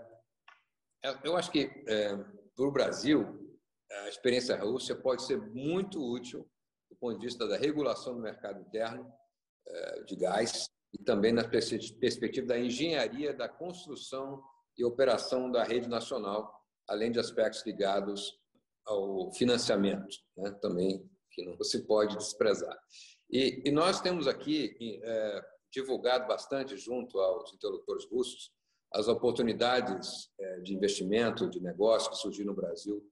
eu 1.23 1.37
acho 1.37 1.53
que 1.53 1.71
é, 1.87 2.17
para 2.17 2.67
o 2.67 2.73
Brasil 2.73 3.55
a 3.93 4.09
experiência 4.09 4.57
russa 4.57 4.97
pode 4.97 5.23
ser 5.23 5.39
muito 5.53 6.03
útil 6.03 6.51
do 6.89 6.97
ponto 6.97 7.19
de 7.19 7.27
vista 7.27 7.47
da 7.47 7.59
regulação 7.59 8.15
do 8.15 8.23
mercado 8.23 8.59
interno 8.59 9.13
é, 9.69 10.03
de 10.05 10.17
gás 10.17 10.71
e 10.95 11.05
também 11.05 11.31
na 11.31 11.47
perspectiva 11.47 12.47
da 12.47 12.59
engenharia 12.59 13.35
da 13.35 13.51
construção 13.51 14.43
e 14.79 14.83
operação 14.83 15.51
da 15.51 15.63
rede 15.63 15.91
nacional, 15.91 16.59
além 16.89 17.13
de 17.13 17.21
aspectos 17.21 17.67
ligados 17.67 18.41
ao 18.87 19.31
financiamento, 19.33 20.17
né, 20.39 20.53
também 20.53 21.07
que 21.33 21.45
não 21.45 21.63
se 21.63 21.87
pode 21.87 22.17
desprezar. 22.17 22.79
E, 23.31 23.63
e 23.65 23.71
nós 23.71 24.01
temos 24.01 24.27
aqui 24.27 24.77
é, 25.03 25.47
divulgado 25.73 26.27
bastante 26.27 26.77
junto 26.77 27.19
aos 27.19 27.53
interlocutores 27.53 28.07
russos 28.11 28.53
as 28.93 29.09
oportunidades 29.09 30.31
é, 30.39 30.61
de 30.61 30.75
investimento, 30.75 31.51
de 31.51 31.61
negócio 31.61 32.11
que 32.11 32.17
surgiram 32.17 32.53
no 32.53 32.57
Brasil 32.57 33.05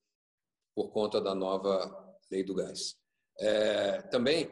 por 0.75 0.91
conta 0.91 1.21
da 1.21 1.35
nova 1.35 2.17
lei 2.31 2.43
do 2.43 2.55
gás. 2.55 2.97
É, 3.39 4.03
também 4.03 4.51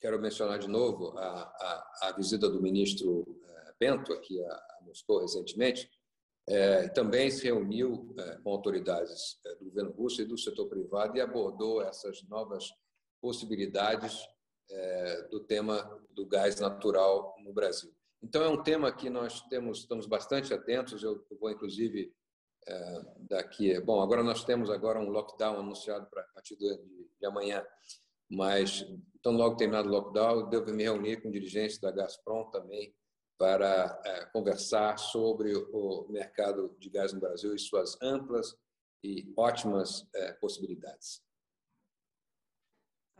quero 0.00 0.20
mencionar 0.20 0.58
de 0.58 0.68
novo 0.68 1.16
a, 1.18 1.42
a, 1.42 2.08
a 2.08 2.12
visita 2.12 2.48
do 2.48 2.62
ministro 2.62 3.40
é, 3.44 3.74
Bento 3.78 4.12
aqui 4.12 4.42
a, 4.42 4.52
a 4.52 4.78
Moscou 4.82 5.20
recentemente. 5.20 5.90
É, 6.48 6.88
também 6.88 7.30
se 7.30 7.44
reuniu 7.44 8.14
é, 8.18 8.36
com 8.38 8.50
autoridades 8.50 9.38
é, 9.44 9.54
do 9.56 9.66
governo 9.66 9.92
russo 9.92 10.22
e 10.22 10.24
do 10.24 10.38
setor 10.38 10.68
privado 10.68 11.16
e 11.16 11.20
abordou 11.20 11.82
essas 11.82 12.22
novas 12.28 12.70
possibilidades 13.20 14.26
é, 14.70 15.22
do 15.28 15.40
tema 15.40 16.00
do 16.10 16.26
gás 16.26 16.58
natural 16.60 17.34
no 17.44 17.52
Brasil. 17.52 17.92
Então, 18.22 18.42
é 18.42 18.48
um 18.48 18.62
tema 18.62 18.92
que 18.92 19.08
nós 19.08 19.40
temos, 19.48 19.78
estamos 19.78 20.06
bastante 20.06 20.52
atentos. 20.52 21.02
Eu 21.02 21.24
vou, 21.40 21.50
inclusive, 21.50 22.14
é, 22.66 23.02
daqui. 23.20 23.80
Bom, 23.80 24.00
agora 24.00 24.22
nós 24.22 24.44
temos 24.44 24.70
agora 24.70 25.00
um 25.00 25.08
lockdown 25.08 25.58
anunciado 25.58 26.06
para 26.06 26.22
a 26.22 26.28
partir 26.34 26.56
de, 26.56 26.76
de 27.18 27.26
amanhã, 27.26 27.66
mas 28.30 28.86
então, 29.18 29.32
logo 29.32 29.56
terminado 29.56 29.88
o 29.88 29.92
lockdown, 29.92 30.48
devo 30.48 30.72
me 30.72 30.84
reunir 30.84 31.22
com 31.22 31.30
dirigentes 31.30 31.78
da 31.78 31.90
Gazprom 31.90 32.50
também 32.50 32.94
para 33.38 34.00
é, 34.04 34.26
conversar 34.26 34.98
sobre 34.98 35.54
o 35.54 36.06
mercado 36.10 36.76
de 36.78 36.90
gás 36.90 37.12
no 37.12 37.20
Brasil 37.20 37.54
e 37.54 37.58
suas 37.58 37.96
amplas 38.02 38.54
e 39.02 39.32
ótimas 39.36 40.06
possibilidades. 40.40 41.22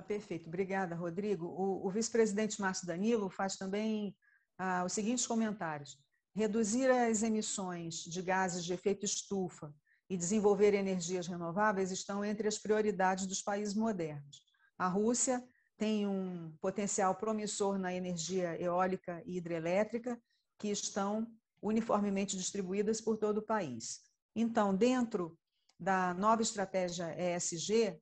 Tá 0.01 0.07
perfeito, 0.07 0.49
obrigada, 0.49 0.95
Rodrigo. 0.95 1.45
O, 1.47 1.87
o 1.87 1.91
vice-presidente 1.91 2.59
Márcio 2.59 2.87
Danilo 2.87 3.29
faz 3.29 3.57
também 3.57 4.17
ah, 4.57 4.83
os 4.83 4.95
seguintes 4.95 5.27
comentários. 5.27 5.99
Reduzir 6.35 6.91
as 6.91 7.23
emissões 7.23 7.97
de 7.97 8.23
gases 8.23 8.65
de 8.65 8.73
efeito 8.73 9.05
estufa 9.05 9.71
e 10.09 10.17
desenvolver 10.17 10.73
energias 10.73 11.27
renováveis 11.27 11.91
estão 11.91 12.25
entre 12.25 12.49
as 12.49 12.57
prioridades 12.57 13.27
dos 13.27 13.43
países 13.43 13.75
modernos. 13.75 14.43
A 14.79 14.89
Rússia 14.89 15.45
tem 15.77 16.07
um 16.07 16.57
potencial 16.63 17.15
promissor 17.15 17.79
na 17.79 17.93
energia 17.93 18.59
eólica 18.59 19.23
e 19.27 19.37
hidrelétrica, 19.37 20.19
que 20.59 20.69
estão 20.69 21.31
uniformemente 21.61 22.39
distribuídas 22.39 23.03
por 23.03 23.19
todo 23.19 23.39
o 23.39 23.47
país. 23.47 24.01
Então, 24.35 24.75
dentro 24.75 25.39
da 25.79 26.15
nova 26.15 26.41
estratégia 26.41 27.15
ESG, 27.19 28.01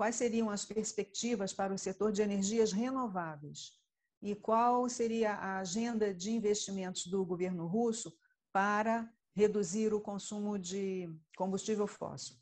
quais 0.00 0.16
seriam 0.16 0.48
as 0.48 0.64
perspectivas 0.64 1.52
para 1.52 1.74
o 1.74 1.78
setor 1.78 2.10
de 2.10 2.22
energias 2.22 2.72
renováveis 2.72 3.78
e 4.22 4.34
qual 4.34 4.88
seria 4.88 5.32
a 5.32 5.58
agenda 5.58 6.14
de 6.14 6.30
investimentos 6.30 7.06
do 7.06 7.22
governo 7.22 7.66
russo 7.66 8.10
para 8.50 9.12
reduzir 9.36 9.92
o 9.92 10.00
consumo 10.00 10.58
de 10.58 11.06
combustível 11.36 11.86
fóssil? 11.86 12.34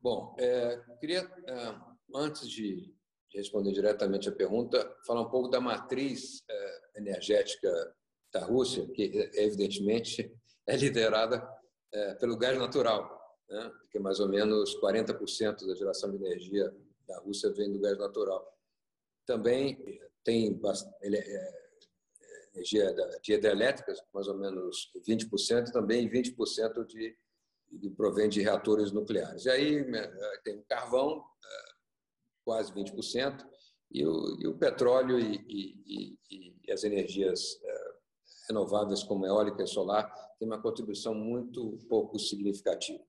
Bom, 0.00 0.36
é, 0.38 0.80
queria, 1.00 1.28
é, 1.48 1.74
antes 2.14 2.48
de 2.48 2.94
responder 3.34 3.72
diretamente 3.72 4.28
a 4.28 4.32
pergunta, 4.32 4.96
falar 5.04 5.22
um 5.22 5.30
pouco 5.30 5.48
da 5.48 5.60
matriz 5.60 6.40
é, 6.48 6.98
energética 7.00 7.68
da 8.32 8.44
Rússia, 8.44 8.88
que 8.92 9.28
evidentemente 9.34 10.32
é 10.68 10.76
liderada 10.76 11.44
é, 11.92 12.14
pelo 12.14 12.38
gás 12.38 12.56
natural 12.56 13.17
né? 13.48 13.70
porque 13.80 13.98
mais 13.98 14.20
ou 14.20 14.28
menos 14.28 14.78
40% 14.80 15.66
da 15.66 15.74
geração 15.74 16.10
de 16.10 16.16
energia 16.16 16.74
da 17.06 17.18
Rússia 17.20 17.50
vem 17.50 17.72
do 17.72 17.80
gás 17.80 17.96
natural. 17.98 18.46
Também 19.26 20.00
tem 20.24 20.60
é, 21.02 21.08
é, 21.08 21.68
energia 22.54 22.94
de 23.22 23.32
hidrelétricas, 23.32 24.02
mais 24.12 24.28
ou 24.28 24.36
menos 24.36 24.92
20%, 25.08 25.70
também 25.72 26.08
20% 26.08 26.86
de, 26.86 27.16
de 27.72 27.90
provém 27.90 28.28
de 28.28 28.42
reatores 28.42 28.92
nucleares. 28.92 29.46
E 29.46 29.50
aí 29.50 29.84
né, 29.84 30.06
tem 30.44 30.58
o 30.58 30.64
carvão, 30.64 31.24
é, 31.44 31.72
quase 32.44 32.72
20%, 32.72 33.46
e 33.90 34.06
o, 34.06 34.40
e 34.40 34.46
o 34.46 34.58
petróleo 34.58 35.18
e, 35.18 35.44
e, 35.48 36.18
e, 36.30 36.72
as 36.72 36.84
energias 36.84 37.58
é, 37.64 37.92
renováveis 38.48 39.02
como 39.02 39.24
eólica 39.24 39.62
e 39.62 39.66
solar 39.66 40.12
têm 40.38 40.46
uma 40.46 40.60
contribuição 40.60 41.14
muito 41.14 41.78
pouco 41.88 42.18
significativa. 42.18 43.02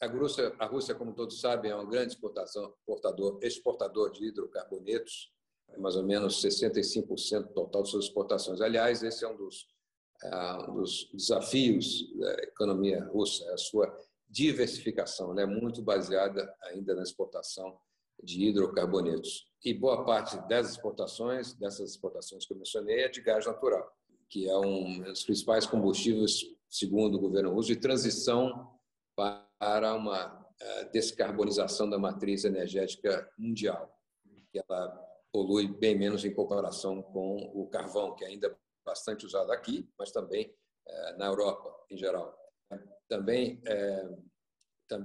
A 0.00 0.06
Rússia, 0.06 0.54
a 0.58 0.66
Rússia, 0.66 0.94
como 0.94 1.14
todos 1.14 1.40
sabem, 1.40 1.70
é 1.70 1.76
um 1.76 1.88
grande 1.88 2.12
exportador, 2.12 3.38
exportador 3.42 4.10
de 4.10 4.26
hidrocarbonetos, 4.26 5.32
é 5.70 5.78
mais 5.78 5.96
ou 5.96 6.02
menos 6.02 6.42
65% 6.42 7.52
total 7.52 7.82
de 7.82 7.90
suas 7.90 8.04
exportações. 8.04 8.60
Aliás, 8.60 9.02
esse 9.02 9.24
é 9.24 9.28
um 9.28 9.36
dos, 9.36 9.66
é, 10.22 10.70
um 10.70 10.74
dos 10.74 11.10
desafios 11.12 12.12
da 12.18 12.34
economia 12.42 13.04
russa, 13.04 13.44
é 13.46 13.54
a 13.54 13.58
sua 13.58 13.96
diversificação. 14.28 15.32
Ela 15.32 15.42
é 15.42 15.46
muito 15.46 15.82
baseada 15.82 16.54
ainda 16.64 16.94
na 16.94 17.02
exportação 17.02 17.78
de 18.22 18.44
hidrocarbonetos. 18.44 19.46
E 19.64 19.72
boa 19.72 20.04
parte 20.04 20.36
dessas 20.46 20.72
exportações, 20.72 21.54
dessas 21.54 21.90
exportações 21.90 22.46
que 22.46 22.52
eu 22.52 22.58
mencionei, 22.58 23.00
é 23.00 23.08
de 23.08 23.20
gás 23.20 23.46
natural, 23.46 23.90
que 24.28 24.48
é 24.48 24.56
um 24.58 25.02
dos 25.02 25.24
principais 25.24 25.66
combustíveis, 25.66 26.40
segundo 26.68 27.16
o 27.16 27.20
governo 27.20 27.52
russo, 27.52 27.68
de 27.68 27.76
transição 27.76 28.72
para 29.14 29.45
uma 29.60 30.46
eh, 30.58 30.84
descarbonização 30.86 31.88
da 31.88 31.98
matriz 31.98 32.44
energética 32.44 33.30
mundial, 33.38 33.94
que 34.50 34.58
ela 34.58 34.88
polui 35.30 35.68
bem 35.68 35.98
menos 35.98 36.24
em 36.24 36.32
comparação 36.32 37.02
com 37.02 37.36
o 37.54 37.68
carvão, 37.68 38.14
que 38.14 38.24
ainda 38.24 38.48
é 38.48 38.56
bastante 38.82 39.26
usado 39.26 39.52
aqui, 39.52 39.86
mas 39.98 40.10
também 40.10 40.54
eh, 40.86 41.12
na 41.18 41.26
Europa 41.26 41.74
em 41.90 41.96
geral. 41.98 42.34
Também 43.06 43.60
eh, 43.66 44.16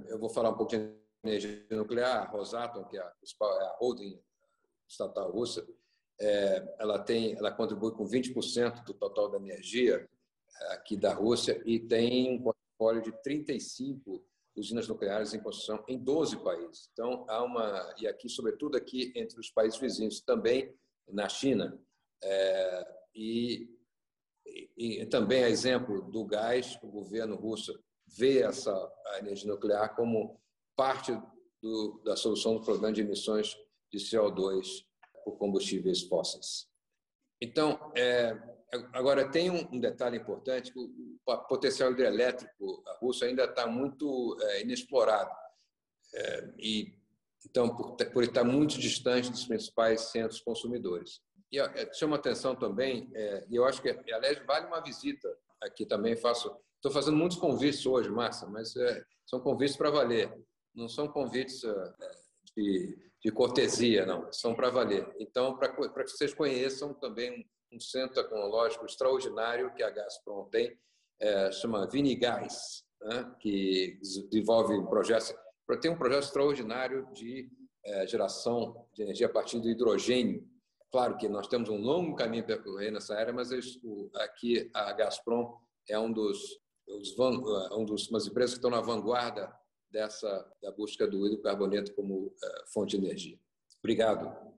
eu 0.06 0.18
vou 0.18 0.30
falar 0.30 0.50
um 0.50 0.56
pouco 0.56 0.74
de 0.74 0.96
energia 1.22 1.66
nuclear, 1.70 2.22
a 2.22 2.30
Rosatom, 2.30 2.84
que 2.84 2.96
é 2.96 3.00
a, 3.00 3.04
é 3.04 3.76
holding 3.78 4.18
estatal 4.88 5.30
russa, 5.30 5.66
ela 6.78 6.98
tem, 7.00 7.36
ela 7.36 7.50
contribui 7.50 7.92
com 7.92 8.04
20% 8.04 8.84
do 8.84 8.94
total 8.94 9.28
da 9.28 9.38
energia 9.38 10.08
aqui 10.70 10.96
da 10.96 11.12
Rússia 11.12 11.60
e 11.64 11.80
tem 11.80 12.36
um 12.36 12.42
portfólio 12.42 13.02
de 13.02 13.10
35 13.22 14.24
usinas 14.56 14.88
nucleares 14.88 15.32
em 15.34 15.40
construção 15.40 15.84
em 15.88 15.98
12 15.98 16.42
países. 16.42 16.88
Então, 16.92 17.24
há 17.28 17.42
uma, 17.42 17.94
e 17.98 18.06
aqui, 18.06 18.28
sobretudo 18.28 18.76
aqui 18.76 19.12
entre 19.16 19.38
os 19.40 19.50
países 19.50 19.78
vizinhos, 19.78 20.20
também 20.20 20.74
na 21.08 21.28
China, 21.28 21.78
é, 22.22 22.86
e 23.14 23.68
e, 24.46 25.02
e 25.02 25.06
também 25.06 25.44
a 25.44 25.48
exemplo 25.48 26.02
do 26.10 26.24
gás, 26.24 26.78
o 26.82 26.88
governo 26.88 27.36
russo 27.36 27.78
vê 28.06 28.42
essa 28.42 28.92
energia 29.18 29.50
nuclear 29.50 29.94
como 29.94 30.40
parte 30.76 31.12
do, 31.60 32.02
da 32.04 32.16
solução 32.16 32.54
do 32.54 32.64
problema 32.64 32.92
de 32.92 33.02
emissões 33.02 33.56
de 33.90 33.98
CO2 33.98 34.84
por 35.24 35.36
combustíveis 35.38 36.02
fósseis. 36.02 36.68
Então, 37.40 37.92
é, 37.96 38.34
agora 38.92 39.30
tem 39.30 39.50
um, 39.50 39.78
detalhe 39.78 40.16
importante: 40.16 40.72
o, 40.74 40.90
potencial 41.48 41.92
hidrelétrico 41.92 42.82
russo 43.00 43.24
ainda 43.24 43.44
está 43.44 43.66
muito 43.66 44.36
é, 44.40 44.62
inexplorado. 44.62 45.30
É, 46.14 46.50
e 46.58 46.94
então, 47.44 47.74
por, 47.74 47.96
por, 47.96 48.22
estar 48.22 48.44
muito 48.44 48.78
distante 48.78 49.30
dos 49.30 49.44
principais 49.44 50.12
centros 50.12 50.40
consumidores. 50.40 51.20
E 51.50 51.58
é, 51.58 51.92
chama 51.92 52.16
atenção 52.16 52.54
também, 52.54 53.10
e 53.50 53.56
eu 53.56 53.64
acho 53.64 53.82
que, 53.82 53.90
aliás, 53.90 54.38
vale 54.46 54.66
uma 54.66 54.80
visita 54.80 55.28
aqui 55.60 55.84
também. 55.84 56.16
Faço, 56.16 56.56
estou 56.76 56.90
fazendo 56.90 57.16
muitos 57.16 57.36
convites 57.36 57.84
hoje, 57.84 58.08
Márcia, 58.08 58.48
mas 58.48 58.72
são 59.26 59.40
convites 59.40 59.76
para 59.76 59.90
valer, 59.90 60.32
não 60.74 60.88
são 60.88 61.08
convites 61.08 61.60
de, 62.56 62.96
de, 63.20 63.32
cortesia, 63.32 64.06
não, 64.06 64.32
são 64.32 64.54
para 64.54 64.70
valer. 64.70 65.06
Então, 65.18 65.56
para 65.56 65.68
que 65.74 66.10
vocês 66.10 66.32
conheçam 66.32 66.94
também 66.94 67.46
um, 67.72 67.76
um, 67.76 67.80
centro 67.80 68.22
tecnológico 68.22 68.86
extraordinário 68.86 69.72
que 69.74 69.82
a 69.82 69.90
Gazprom 69.90 70.44
tem, 70.44 70.78
é, 71.20 71.52
chama 71.52 71.86
Vinigás, 71.86 72.84
né, 73.00 73.34
que 73.40 73.98
desenvolve 74.00 74.84
projetos 74.88 75.34
tem 75.80 75.90
um 75.90 75.96
projeto 75.96 76.24
extraordinário 76.24 77.08
de 77.14 77.50
é, 77.84 78.06
geração 78.06 78.86
de 78.94 79.02
energia 79.02 79.26
a 79.26 79.30
partir 79.30 79.60
do 79.60 79.68
hidrogênio. 79.68 80.46
Claro 80.90 81.16
que 81.16 81.28
nós 81.28 81.48
temos 81.48 81.68
um 81.68 81.78
longo 81.78 82.14
caminho 82.14 82.44
para 82.44 82.56
percorrer 82.56 82.90
nessa 82.90 83.14
área, 83.14 83.32
mas 83.32 83.50
o, 83.82 84.10
aqui 84.16 84.70
a 84.74 84.92
Gazprom 84.92 85.56
é 85.88 85.98
um 85.98 86.12
dos, 86.12 86.60
os, 86.86 87.18
é, 87.18 87.74
um 87.74 87.84
dos 87.84 88.08
umas 88.08 88.26
empresas 88.26 88.54
que 88.54 88.58
estão 88.58 88.70
na 88.70 88.80
vanguarda 88.80 89.52
dessa 89.90 90.50
da 90.62 90.70
busca 90.70 91.06
do 91.06 91.26
hidrocarboneto 91.26 91.94
como 91.94 92.34
é, 92.42 92.64
fonte 92.72 92.98
de 92.98 93.06
energia. 93.06 93.38
Obrigado. 93.78 94.51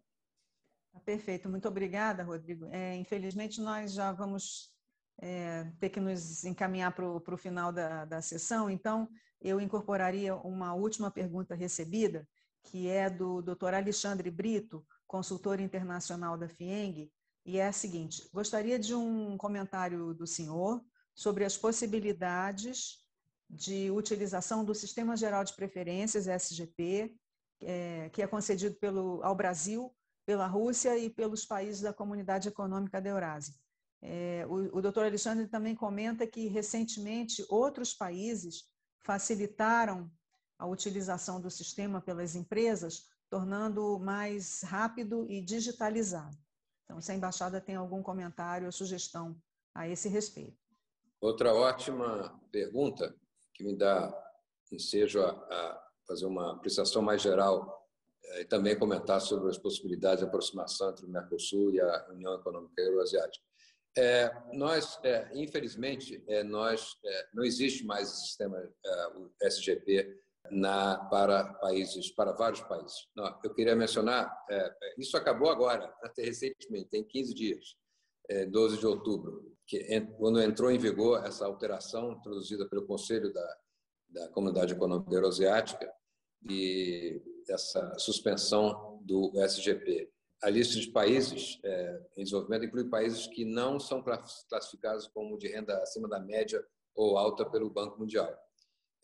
Tá 0.95 1.01
perfeito, 1.01 1.49
muito 1.49 1.67
obrigada, 1.67 2.23
Rodrigo. 2.23 2.69
É, 2.71 2.95
infelizmente, 2.95 3.61
nós 3.61 3.93
já 3.93 4.13
vamos 4.13 4.73
é, 5.21 5.65
ter 5.81 5.91
que 5.91 5.99
nos 5.99 6.45
encaminhar 6.45 6.95
para 6.95 7.05
o 7.05 7.37
final 7.37 7.73
da, 7.73 8.05
da 8.05 8.23
sessão, 8.23 8.71
então 8.71 9.09
eu 9.41 9.61
incorporaria 9.61 10.37
uma 10.37 10.73
última 10.73 11.11
pergunta 11.11 11.57
recebida, 11.57 12.29
que 12.63 12.89
é 12.89 13.11
do 13.11 13.43
Dr. 13.43 13.75
Alexandre 13.75 14.31
Brito, 14.31 14.87
consultor 15.05 15.59
internacional 15.59 16.39
da 16.39 16.49
FIENG, 16.49 17.11
e 17.45 17.59
é 17.59 17.67
a 17.67 17.73
seguinte: 17.73 18.29
gostaria 18.33 18.79
de 18.79 18.95
um 18.95 19.37
comentário 19.37 20.15
do 20.15 20.29
senhor 20.29 20.81
sobre 21.13 21.45
as 21.45 21.57
possibilidades 21.57 23.05
de 23.51 23.91
utilização 23.91 24.65
do 24.65 24.75
Sistema 24.77 25.17
Geral 25.17 25.43
de 25.43 25.55
Preferências, 25.55 26.29
SGP, 26.29 27.13
é, 27.61 28.09
que 28.11 28.23
é 28.23 28.29
concedido 28.29 28.77
pelo, 28.77 29.21
ao 29.25 29.35
Brasil, 29.35 29.93
pela 30.27 30.47
Rússia 30.47 30.97
e 30.99 31.11
pelos 31.11 31.45
países 31.45 31.83
da 31.83 31.93
Comunidade 31.93 32.49
Econômica 32.49 33.01
da 33.01 33.11
Eurásia. 33.11 33.55
É, 34.03 34.45
o, 34.49 34.79
o 34.79 34.83
doutor 34.83 35.05
Alexandre 35.05 35.47
também 35.47 35.75
comenta 35.75 36.27
que, 36.27 36.47
recentemente, 36.47 37.45
outros 37.49 37.95
países 37.95 38.65
facilitaram 39.03 40.11
a 40.59 40.67
utilização 40.67 41.41
do 41.41 41.51
sistema 41.51 42.01
pelas 42.01 42.35
empresas, 42.35 43.07
tornando 43.29 43.99
mais 43.99 44.63
rápido 44.63 45.27
e 45.29 45.41
digitalizado. 45.41 46.37
Então, 46.85 47.01
se 47.01 47.13
a 47.13 47.15
embaixada 47.15 47.61
tem 47.61 47.77
algum 47.77 48.03
comentário 48.03 48.67
ou 48.67 48.73
sugestão 48.73 49.37
a 49.75 49.89
esse 49.89 50.09
respeito. 50.09 50.57
Outra 51.21 51.55
ótima 51.55 52.39
pergunta 52.53 53.15
que 53.55 53.65
me 53.65 53.77
dá 53.77 54.13
ensejo 54.71 55.23
a, 55.23 55.31
a 55.31 55.89
fazer 56.07 56.27
uma 56.27 56.53
apreciação 56.53 57.01
mais 57.01 57.23
geral 57.23 57.84
e 58.41 58.45
também 58.45 58.79
comentar 58.79 59.21
sobre 59.21 59.49
as 59.51 59.59
possibilidades 59.59 60.21
de 60.21 60.25
aproximação 60.25 60.91
entre 60.91 61.07
o 61.07 61.09
Mercosul 61.09 61.73
e 61.73 61.81
a 61.81 62.07
União 62.11 62.35
Econômica 62.35 62.81
Euroasiática. 62.81 63.45
É, 63.97 64.33
nós, 64.53 64.99
é, 65.05 65.31
infelizmente, 65.35 66.23
é, 66.27 66.43
nós 66.43 66.97
é, 67.05 67.29
não 67.33 67.45
existe 67.45 67.85
mais 67.85 68.11
o 68.11 68.17
sistema 68.17 68.59
é, 68.59 69.07
o 69.17 69.31
SGP 69.43 70.21
na, 70.51 70.99
para 71.05 71.45
países, 71.55 72.11
para 72.11 72.33
vários 72.33 72.61
países. 72.63 73.09
Não, 73.15 73.39
eu 73.45 73.55
queria 73.55 73.77
mencionar, 73.77 74.37
é, 74.51 74.75
isso 74.99 75.17
acabou 75.17 75.49
agora, 75.49 75.95
até 76.03 76.25
recentemente, 76.25 76.91
tem 76.91 77.05
15 77.05 77.35
dias, 77.35 77.77
12 78.51 78.79
de 78.79 78.87
outubro, 78.87 79.55
que 79.67 80.01
quando 80.19 80.43
entrou 80.43 80.71
em 80.71 80.79
vigor 80.79 81.25
essa 81.27 81.45
alteração 81.45 82.13
introduzida 82.13 82.67
pelo 82.67 82.87
Conselho 82.87 83.31
da, 83.33 83.57
da 84.09 84.29
Comunidade 84.31 84.73
Econômica 84.73 85.15
Euroasiática 85.15 85.93
e 86.49 87.23
essa 87.49 87.99
suspensão 87.99 89.01
do 89.03 89.33
SGP 89.37 90.11
a 90.45 90.51
lista 90.51 90.79
de 90.79 90.91
países 90.91 91.59
é, 91.65 92.03
em 92.19 92.23
desenvolvimento 92.23 92.67
inclui 92.67 92.85
países 92.85 93.27
que 93.27 93.47
não 93.47 93.81
são 93.81 94.03
classificados 94.03 95.07
como 95.09 95.39
de 95.39 95.49
renda 95.49 95.79
acima 95.79 96.07
da 96.07 96.21
média 96.21 96.63
ou 96.95 97.17
alta 97.17 97.49
pelo 97.49 97.71
Banco 97.71 97.99
Mundial. 97.99 98.31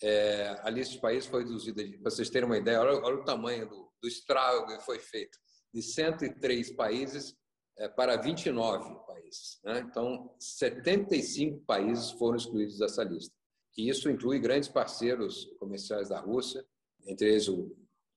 É, 0.03 0.49
a 0.63 0.69
lista 0.69 0.95
de 0.95 1.01
países 1.01 1.29
foi 1.29 1.43
reduzida, 1.43 1.83
para 1.99 2.11
vocês 2.11 2.29
terem 2.29 2.47
uma 2.47 2.59
ideia, 2.59 2.81
olha, 2.81 3.03
olha 3.03 3.17
o 3.17 3.25
tamanho 3.25 3.67
do, 3.67 3.91
do, 4.03 4.07
estrago 4.07 4.67
que 4.67 4.85
foi 4.85 4.99
feito, 4.99 5.39
de 5.73 5.83
103 5.83 6.73
países 6.73 7.35
é, 7.79 7.89
para 7.89 8.17
29 8.17 9.07
países. 9.07 9.61
Né? 9.65 9.81
Então, 9.81 10.35
75 10.39 11.65
países 11.65 12.11
foram 12.13 12.37
excluídos 12.37 12.79
dessa 12.79 13.03
lista. 13.03 13.35
E 13.79 13.89
isso 13.89 14.11
inclui 14.11 14.39
grandes 14.39 14.69
parceiros 14.69 15.47
comerciais 15.59 16.11
da 16.11 16.21
Rússia, 16.21 16.63
entre 17.07 17.31
eles 17.31 17.49
o 17.49 17.75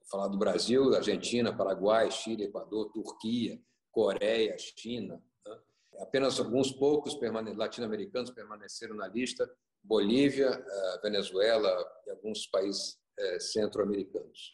falar 0.09 0.27
do 0.27 0.37
Brasil, 0.37 0.93
Argentina, 0.95 1.55
Paraguai, 1.55 2.11
Chile, 2.11 2.45
Equador, 2.45 2.91
Turquia, 2.91 3.59
Coreia, 3.91 4.55
China. 4.57 5.21
Né? 5.45 5.59
Apenas 5.99 6.39
alguns 6.39 6.71
poucos 6.71 7.17
latino-americanos 7.55 8.31
permaneceram 8.31 8.95
na 8.95 9.07
lista, 9.07 9.49
Bolívia, 9.83 10.47
eh, 10.47 10.99
Venezuela 11.03 11.69
e 12.07 12.11
alguns 12.11 12.47
países 12.47 12.97
eh, 13.19 13.39
centro-americanos. 13.39 14.53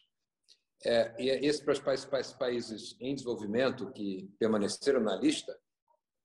É, 0.85 1.13
e 1.19 1.29
esses 1.45 1.61
principais 1.61 2.33
países 2.33 2.95
em 3.01 3.13
desenvolvimento 3.13 3.91
que 3.91 4.33
permaneceram 4.39 5.01
na 5.01 5.15
lista, 5.15 5.57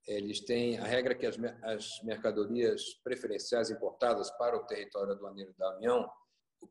eles 0.06 0.40
têm 0.40 0.78
a 0.78 0.84
regra 0.84 1.14
que 1.14 1.26
as, 1.26 1.36
as 1.62 2.02
mercadorias 2.04 2.82
preferenciais 3.02 3.70
importadas 3.70 4.30
para 4.32 4.56
o 4.56 4.64
território 4.64 5.12
aduaneiro 5.12 5.52
da 5.58 5.76
União 5.76 6.08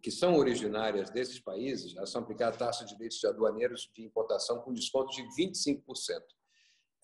que 0.01 0.11
são 0.11 0.35
originárias 0.35 1.09
desses 1.09 1.39
países, 1.39 1.95
elas 1.95 2.09
são 2.09 2.21
aplicadas 2.21 2.57
taxas 2.57 2.87
de 2.87 2.93
direitos 2.93 3.19
de 3.19 3.27
aduaneiros 3.27 3.89
de 3.93 4.03
importação 4.03 4.61
com 4.61 4.73
desconto 4.73 5.09
de 5.15 5.23
25%. 5.37 6.21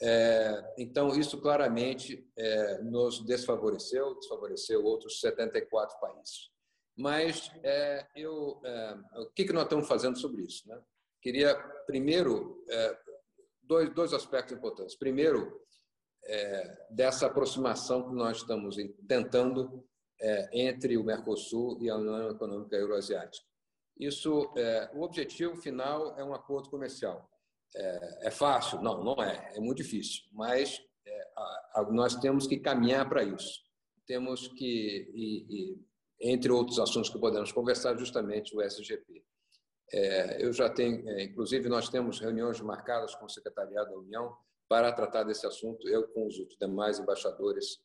É, 0.01 0.73
então, 0.77 1.09
isso 1.09 1.41
claramente 1.41 2.25
é, 2.37 2.81
nos 2.83 3.25
desfavoreceu, 3.25 4.15
desfavoreceu 4.15 4.83
outros 4.83 5.19
74 5.19 5.99
países. 5.99 6.49
Mas 6.97 7.51
é, 7.63 8.07
eu, 8.15 8.61
é, 8.63 8.97
o 9.21 9.29
que, 9.31 9.45
que 9.45 9.53
nós 9.53 9.63
estamos 9.63 9.87
fazendo 9.87 10.17
sobre 10.17 10.43
isso? 10.43 10.67
Né? 10.67 10.81
Queria, 11.21 11.55
primeiro, 11.85 12.63
é, 12.69 12.97
dois, 13.61 13.93
dois 13.93 14.13
aspectos 14.13 14.57
importantes. 14.57 14.95
Primeiro, 14.95 15.61
é, 16.25 16.87
dessa 16.91 17.27
aproximação 17.27 18.09
que 18.09 18.15
nós 18.15 18.37
estamos 18.37 18.75
tentando 19.07 19.85
entre 20.51 20.97
o 20.97 21.03
Mercosul 21.03 21.77
e 21.81 21.89
a 21.89 21.95
União 21.95 22.31
Econômica 22.31 22.75
Euroasiática. 22.75 23.45
Isso, 23.99 24.53
é, 24.55 24.89
o 24.93 25.01
objetivo 25.01 25.55
final 25.57 26.17
é 26.17 26.23
um 26.23 26.33
acordo 26.33 26.69
comercial. 26.69 27.29
É, 27.75 28.27
é, 28.27 28.31
fácil? 28.31 28.81
Não, 28.81 29.03
não 29.03 29.21
é. 29.21 29.51
É 29.55 29.59
muito 29.59 29.77
difícil. 29.83 30.23
Mas 30.31 30.81
é, 31.05 31.31
nós 31.91 32.15
temos 32.15 32.47
que 32.47 32.57
caminhar 32.57 33.07
para 33.09 33.23
isso. 33.23 33.59
Temos 34.07 34.47
que, 34.47 35.11
e, 35.13 35.45
e, 35.49 36.31
entre 36.31 36.51
outros 36.51 36.79
assuntos 36.79 37.09
que 37.09 37.19
podemos 37.19 37.51
conversar, 37.51 37.97
justamente 37.97 38.55
o 38.55 38.61
SGP. 38.61 39.23
É, 39.91 40.45
eu 40.45 40.53
já 40.53 40.69
tenho, 40.69 41.07
é, 41.09 41.23
inclusive, 41.23 41.67
nós 41.67 41.89
temos 41.89 42.19
reuniões 42.19 42.61
marcadas 42.61 43.13
com 43.15 43.25
o 43.25 43.29
Secretariado 43.29 43.91
da 43.91 43.97
União 43.97 44.35
para 44.67 44.91
tratar 44.93 45.23
desse 45.23 45.45
assunto, 45.47 45.87
eu 45.89 46.07
com 46.09 46.27
os 46.27 46.35
demais 46.59 46.99
embaixadores 46.99 47.79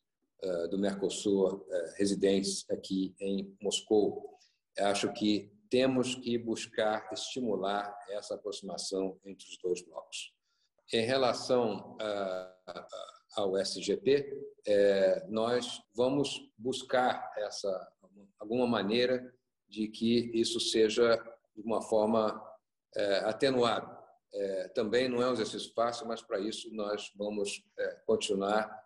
do 0.68 0.78
Mercosul 0.78 1.66
eh, 1.70 1.94
residentes 1.96 2.68
aqui 2.70 3.14
em 3.18 3.56
Moscou. 3.60 4.38
Acho 4.78 5.12
que 5.12 5.50
temos 5.70 6.14
que 6.14 6.36
buscar 6.38 7.08
estimular 7.12 7.96
essa 8.10 8.34
aproximação 8.34 9.18
entre 9.24 9.46
os 9.46 9.58
dois 9.58 9.82
blocos. 9.82 10.32
Em 10.92 11.04
relação 11.04 11.96
ao 13.36 13.56
SGP, 13.56 14.32
eh, 14.66 15.26
nós 15.28 15.80
vamos 15.94 16.40
buscar 16.58 17.32
essa 17.38 17.92
alguma 18.38 18.66
maneira 18.66 19.34
de 19.68 19.88
que 19.88 20.30
isso 20.34 20.60
seja 20.60 21.16
de 21.56 21.62
uma 21.62 21.80
forma 21.80 22.40
atenuado. 23.24 23.96
também 24.74 25.08
não 25.08 25.22
é 25.22 25.28
um 25.28 25.32
exercício 25.32 25.72
fácil, 25.74 26.06
mas 26.06 26.22
para 26.22 26.38
isso 26.38 26.72
nós 26.72 27.10
vamos 27.16 27.64
continuar 28.06 28.83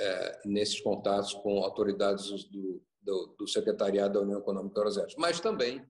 é, 0.00 0.40
nesses 0.46 0.80
contatos 0.80 1.34
com 1.34 1.62
autoridades 1.62 2.44
do, 2.44 2.82
do, 3.02 3.34
do, 3.38 3.46
Secretariado 3.46 4.14
da 4.14 4.20
União 4.20 4.40
Econômica 4.40 4.78
Euroasiática, 4.78 5.20
mas 5.20 5.40
também 5.40 5.84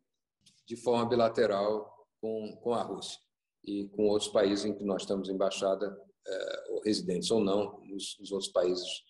de 0.67 0.77
forma 0.77 1.09
bilateral 1.09 2.07
com, 2.21 2.57
com 2.61 2.75
a 2.75 2.83
Rússia 2.83 3.21
e 3.65 3.89
com 3.89 4.09
outros 4.09 4.31
países 4.31 4.65
em 4.65 4.75
que 4.75 4.85
nós 4.85 5.03
estamos 5.03 5.29
embaixada, 5.29 5.97
é, 6.27 6.65
ou 6.71 6.83
residentes 6.83 7.31
ou 7.31 7.41
não, 7.41 7.81
nos, 7.85 8.19
nos, 8.19 8.33
outros 8.33 8.51
países 8.51 9.05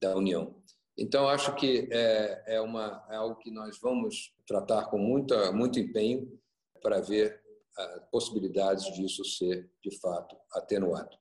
da 0.00 0.16
União. 0.16 0.62
Então, 0.96 1.28
acho 1.28 1.54
que 1.54 1.88
é, 1.90 2.54
é, 2.54 2.60
uma, 2.60 3.04
é 3.10 3.16
algo 3.16 3.36
que 3.36 3.50
nós 3.50 3.78
vamos 3.80 4.34
tratar 4.46 4.86
com 4.86 4.98
muita, 4.98 5.52
muito 5.52 5.78
empenho 5.78 6.40
para 6.80 7.00
ver 7.00 7.42
a 7.76 8.00
possibilidades 8.10 8.84
disso 8.94 9.24
ser, 9.24 9.70
de 9.82 9.98
fato, 10.00 10.36
atenuado. 10.52 11.16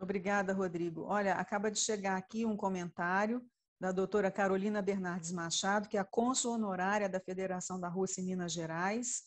Obrigada, 0.00 0.54
Rodrigo. 0.54 1.02
Olha, 1.02 1.34
acaba 1.34 1.70
de 1.70 1.78
chegar 1.78 2.16
aqui 2.16 2.46
um 2.46 2.56
comentário 2.56 3.44
da 3.78 3.92
doutora 3.92 4.30
Carolina 4.30 4.80
Bernardes 4.80 5.30
Machado, 5.30 5.88
que 5.88 5.96
é 5.98 6.00
a 6.00 6.04
cônsul 6.04 6.54
honorária 6.54 7.08
da 7.08 7.20
Federação 7.20 7.78
da 7.78 7.88
Rússia 7.88 8.22
em 8.22 8.24
Minas 8.24 8.52
Gerais, 8.52 9.24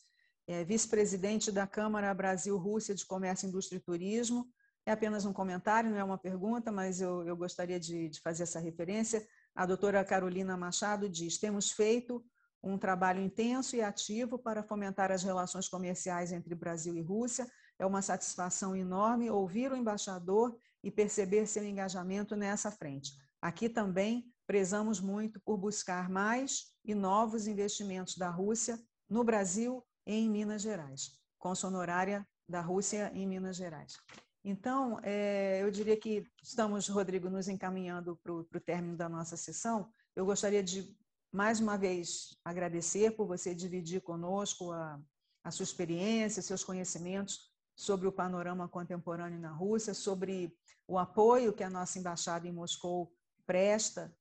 é 0.47 0.63
vice-presidente 0.63 1.51
da 1.51 1.65
Câmara 1.65 2.13
Brasil-Rússia 2.13 2.93
de 2.93 3.05
Comércio, 3.05 3.47
Indústria 3.47 3.77
e 3.77 3.81
Turismo. 3.81 4.47
É 4.85 4.91
apenas 4.91 5.25
um 5.25 5.31
comentário, 5.31 5.89
não 5.89 5.97
é 5.97 6.03
uma 6.03 6.17
pergunta, 6.17 6.71
mas 6.71 6.99
eu, 6.99 7.25
eu 7.25 7.37
gostaria 7.37 7.79
de, 7.79 8.09
de 8.09 8.19
fazer 8.19 8.43
essa 8.43 8.59
referência. 8.59 9.25
A 9.55 9.65
doutora 9.65 10.03
Carolina 10.03 10.57
Machado 10.57 11.07
diz: 11.07 11.37
temos 11.37 11.71
feito 11.71 12.25
um 12.61 12.77
trabalho 12.77 13.21
intenso 13.21 13.75
e 13.75 13.81
ativo 13.81 14.37
para 14.37 14.63
fomentar 14.63 15.11
as 15.11 15.23
relações 15.23 15.69
comerciais 15.69 16.31
entre 16.31 16.55
Brasil 16.55 16.97
e 16.97 17.01
Rússia. 17.01 17.47
É 17.83 17.85
uma 17.85 18.01
satisfação 18.01 18.73
enorme 18.73 19.29
ouvir 19.29 19.69
o 19.69 19.75
embaixador 19.75 20.57
e 20.81 20.89
perceber 20.89 21.45
seu 21.45 21.65
engajamento 21.65 22.33
nessa 22.33 22.71
frente. 22.71 23.11
Aqui 23.41 23.67
também 23.67 24.25
prezamos 24.47 25.01
muito 25.01 25.37
por 25.41 25.57
buscar 25.57 26.09
mais 26.09 26.73
e 26.85 26.95
novos 26.95 27.45
investimentos 27.45 28.15
da 28.15 28.29
Rússia 28.29 28.79
no 29.09 29.21
Brasil 29.21 29.85
e 30.07 30.13
em 30.13 30.29
Minas 30.29 30.61
Gerais, 30.61 31.19
com 31.37 31.51
honorária 31.61 32.25
da 32.47 32.61
Rússia 32.61 33.11
em 33.13 33.27
Minas 33.27 33.57
Gerais. 33.57 33.97
Então, 34.45 34.97
é, 35.03 35.61
eu 35.61 35.69
diria 35.69 35.99
que 35.99 36.25
estamos, 36.41 36.87
Rodrigo, 36.87 37.29
nos 37.29 37.49
encaminhando 37.49 38.17
para 38.23 38.31
o 38.31 38.61
término 38.65 38.95
da 38.95 39.09
nossa 39.09 39.35
sessão. 39.35 39.91
Eu 40.15 40.25
gostaria 40.25 40.63
de 40.63 40.97
mais 41.33 41.59
uma 41.59 41.77
vez 41.77 42.29
agradecer 42.45 43.11
por 43.11 43.27
você 43.27 43.53
dividir 43.53 43.99
conosco 43.99 44.71
a, 44.71 45.01
a 45.43 45.51
sua 45.51 45.63
experiência, 45.63 46.41
seus 46.41 46.63
conhecimentos 46.63 47.51
sobre 47.75 48.07
o 48.07 48.11
panorama 48.11 48.67
contemporâneo 48.67 49.39
na 49.39 49.51
Rússia, 49.51 49.93
sobre 49.93 50.55
o 50.87 50.97
apoio 50.97 51.53
que 51.53 51.63
a 51.63 51.69
nossa 51.69 51.97
embaixada 51.99 52.47
em 52.47 52.51
Moscou 52.51 53.11
presta 53.45 54.15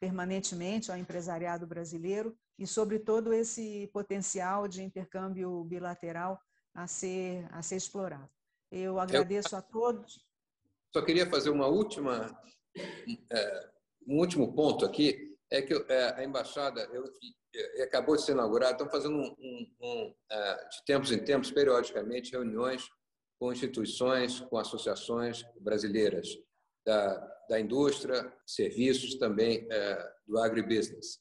permanentemente 0.00 0.90
ao 0.90 0.98
empresariado 0.98 1.66
brasileiro 1.66 2.36
e 2.58 2.66
sobre 2.66 2.98
todo 2.98 3.32
esse 3.32 3.88
potencial 3.92 4.68
de 4.68 4.82
intercâmbio 4.82 5.64
bilateral 5.64 6.40
a 6.74 6.86
ser 6.86 7.46
a 7.50 7.62
ser 7.62 7.76
explorado. 7.76 8.28
Eu 8.70 8.98
agradeço 8.98 9.54
Eu, 9.54 9.58
a 9.58 9.62
todos. 9.62 10.26
Só 10.94 11.02
queria 11.02 11.28
fazer 11.28 11.50
uma 11.50 11.66
última 11.66 12.38
é, 13.32 13.70
um 14.06 14.18
último 14.18 14.54
ponto 14.54 14.84
aqui 14.84 15.25
é 15.50 15.62
que 15.62 15.74
é, 15.88 16.20
a 16.20 16.24
embaixada 16.24 16.80
eu, 16.92 17.04
acabou 17.82 18.16
de 18.16 18.22
ser 18.22 18.32
inaugurada, 18.32 18.72
estão 18.72 18.90
fazendo 18.90 19.16
um, 19.16 19.34
um, 19.38 19.66
um, 19.80 20.14
é, 20.30 20.68
de 20.68 20.84
tempos 20.84 21.12
em 21.12 21.18
tempos, 21.18 21.50
periodicamente, 21.50 22.32
reuniões 22.32 22.88
com 23.38 23.52
instituições, 23.52 24.40
com 24.40 24.58
associações 24.58 25.44
brasileiras 25.60 26.28
da, 26.84 27.18
da 27.48 27.60
indústria, 27.60 28.32
serviços 28.46 29.16
também 29.16 29.66
é, 29.70 30.12
do 30.26 30.38
agribusiness. 30.38 31.20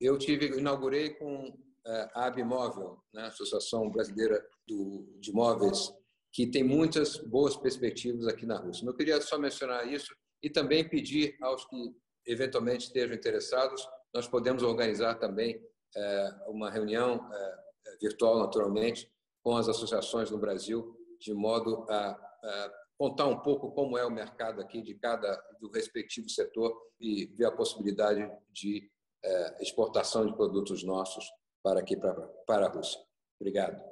Eu 0.00 0.18
tive, 0.18 0.58
inaugurei 0.58 1.10
com 1.14 1.56
a 1.86 2.26
Abimóvel, 2.26 2.98
né, 3.12 3.26
Associação 3.26 3.90
Brasileira 3.90 4.44
do, 4.66 5.06
de 5.20 5.32
Móveis, 5.32 5.92
que 6.32 6.46
tem 6.46 6.62
muitas 6.62 7.18
boas 7.18 7.56
perspectivas 7.56 8.26
aqui 8.26 8.46
na 8.46 8.58
Rússia. 8.58 8.86
Eu 8.86 8.94
queria 8.94 9.20
só 9.20 9.38
mencionar 9.38 9.86
isso 9.86 10.14
e 10.42 10.50
também 10.50 10.88
pedir 10.88 11.36
aos 11.40 11.64
que 11.66 11.94
eventualmente 12.26 12.86
estejam 12.86 13.14
interessados, 13.14 13.86
nós 14.14 14.28
podemos 14.28 14.62
organizar 14.62 15.14
também 15.14 15.60
é, 15.96 16.30
uma 16.46 16.70
reunião 16.70 17.28
é, 17.32 17.62
virtual, 18.00 18.38
naturalmente, 18.38 19.10
com 19.42 19.56
as 19.56 19.68
associações 19.68 20.30
no 20.30 20.38
Brasil, 20.38 20.96
de 21.18 21.32
modo 21.34 21.86
a, 21.88 22.10
a 22.10 22.72
contar 22.98 23.26
um 23.26 23.40
pouco 23.40 23.72
como 23.72 23.98
é 23.98 24.04
o 24.04 24.10
mercado 24.10 24.60
aqui 24.60 24.80
de 24.80 24.94
cada 24.94 25.36
do 25.60 25.70
respectivo 25.70 26.28
setor 26.28 26.72
e 27.00 27.26
ver 27.26 27.46
a 27.46 27.52
possibilidade 27.52 28.30
de 28.50 28.90
é, 29.24 29.62
exportação 29.62 30.26
de 30.26 30.34
produtos 30.34 30.84
nossos 30.84 31.24
para 31.62 31.80
aqui 31.80 31.96
para, 31.96 32.14
para 32.46 32.66
a 32.66 32.68
Rússia. 32.68 33.00
Obrigado. 33.40 33.91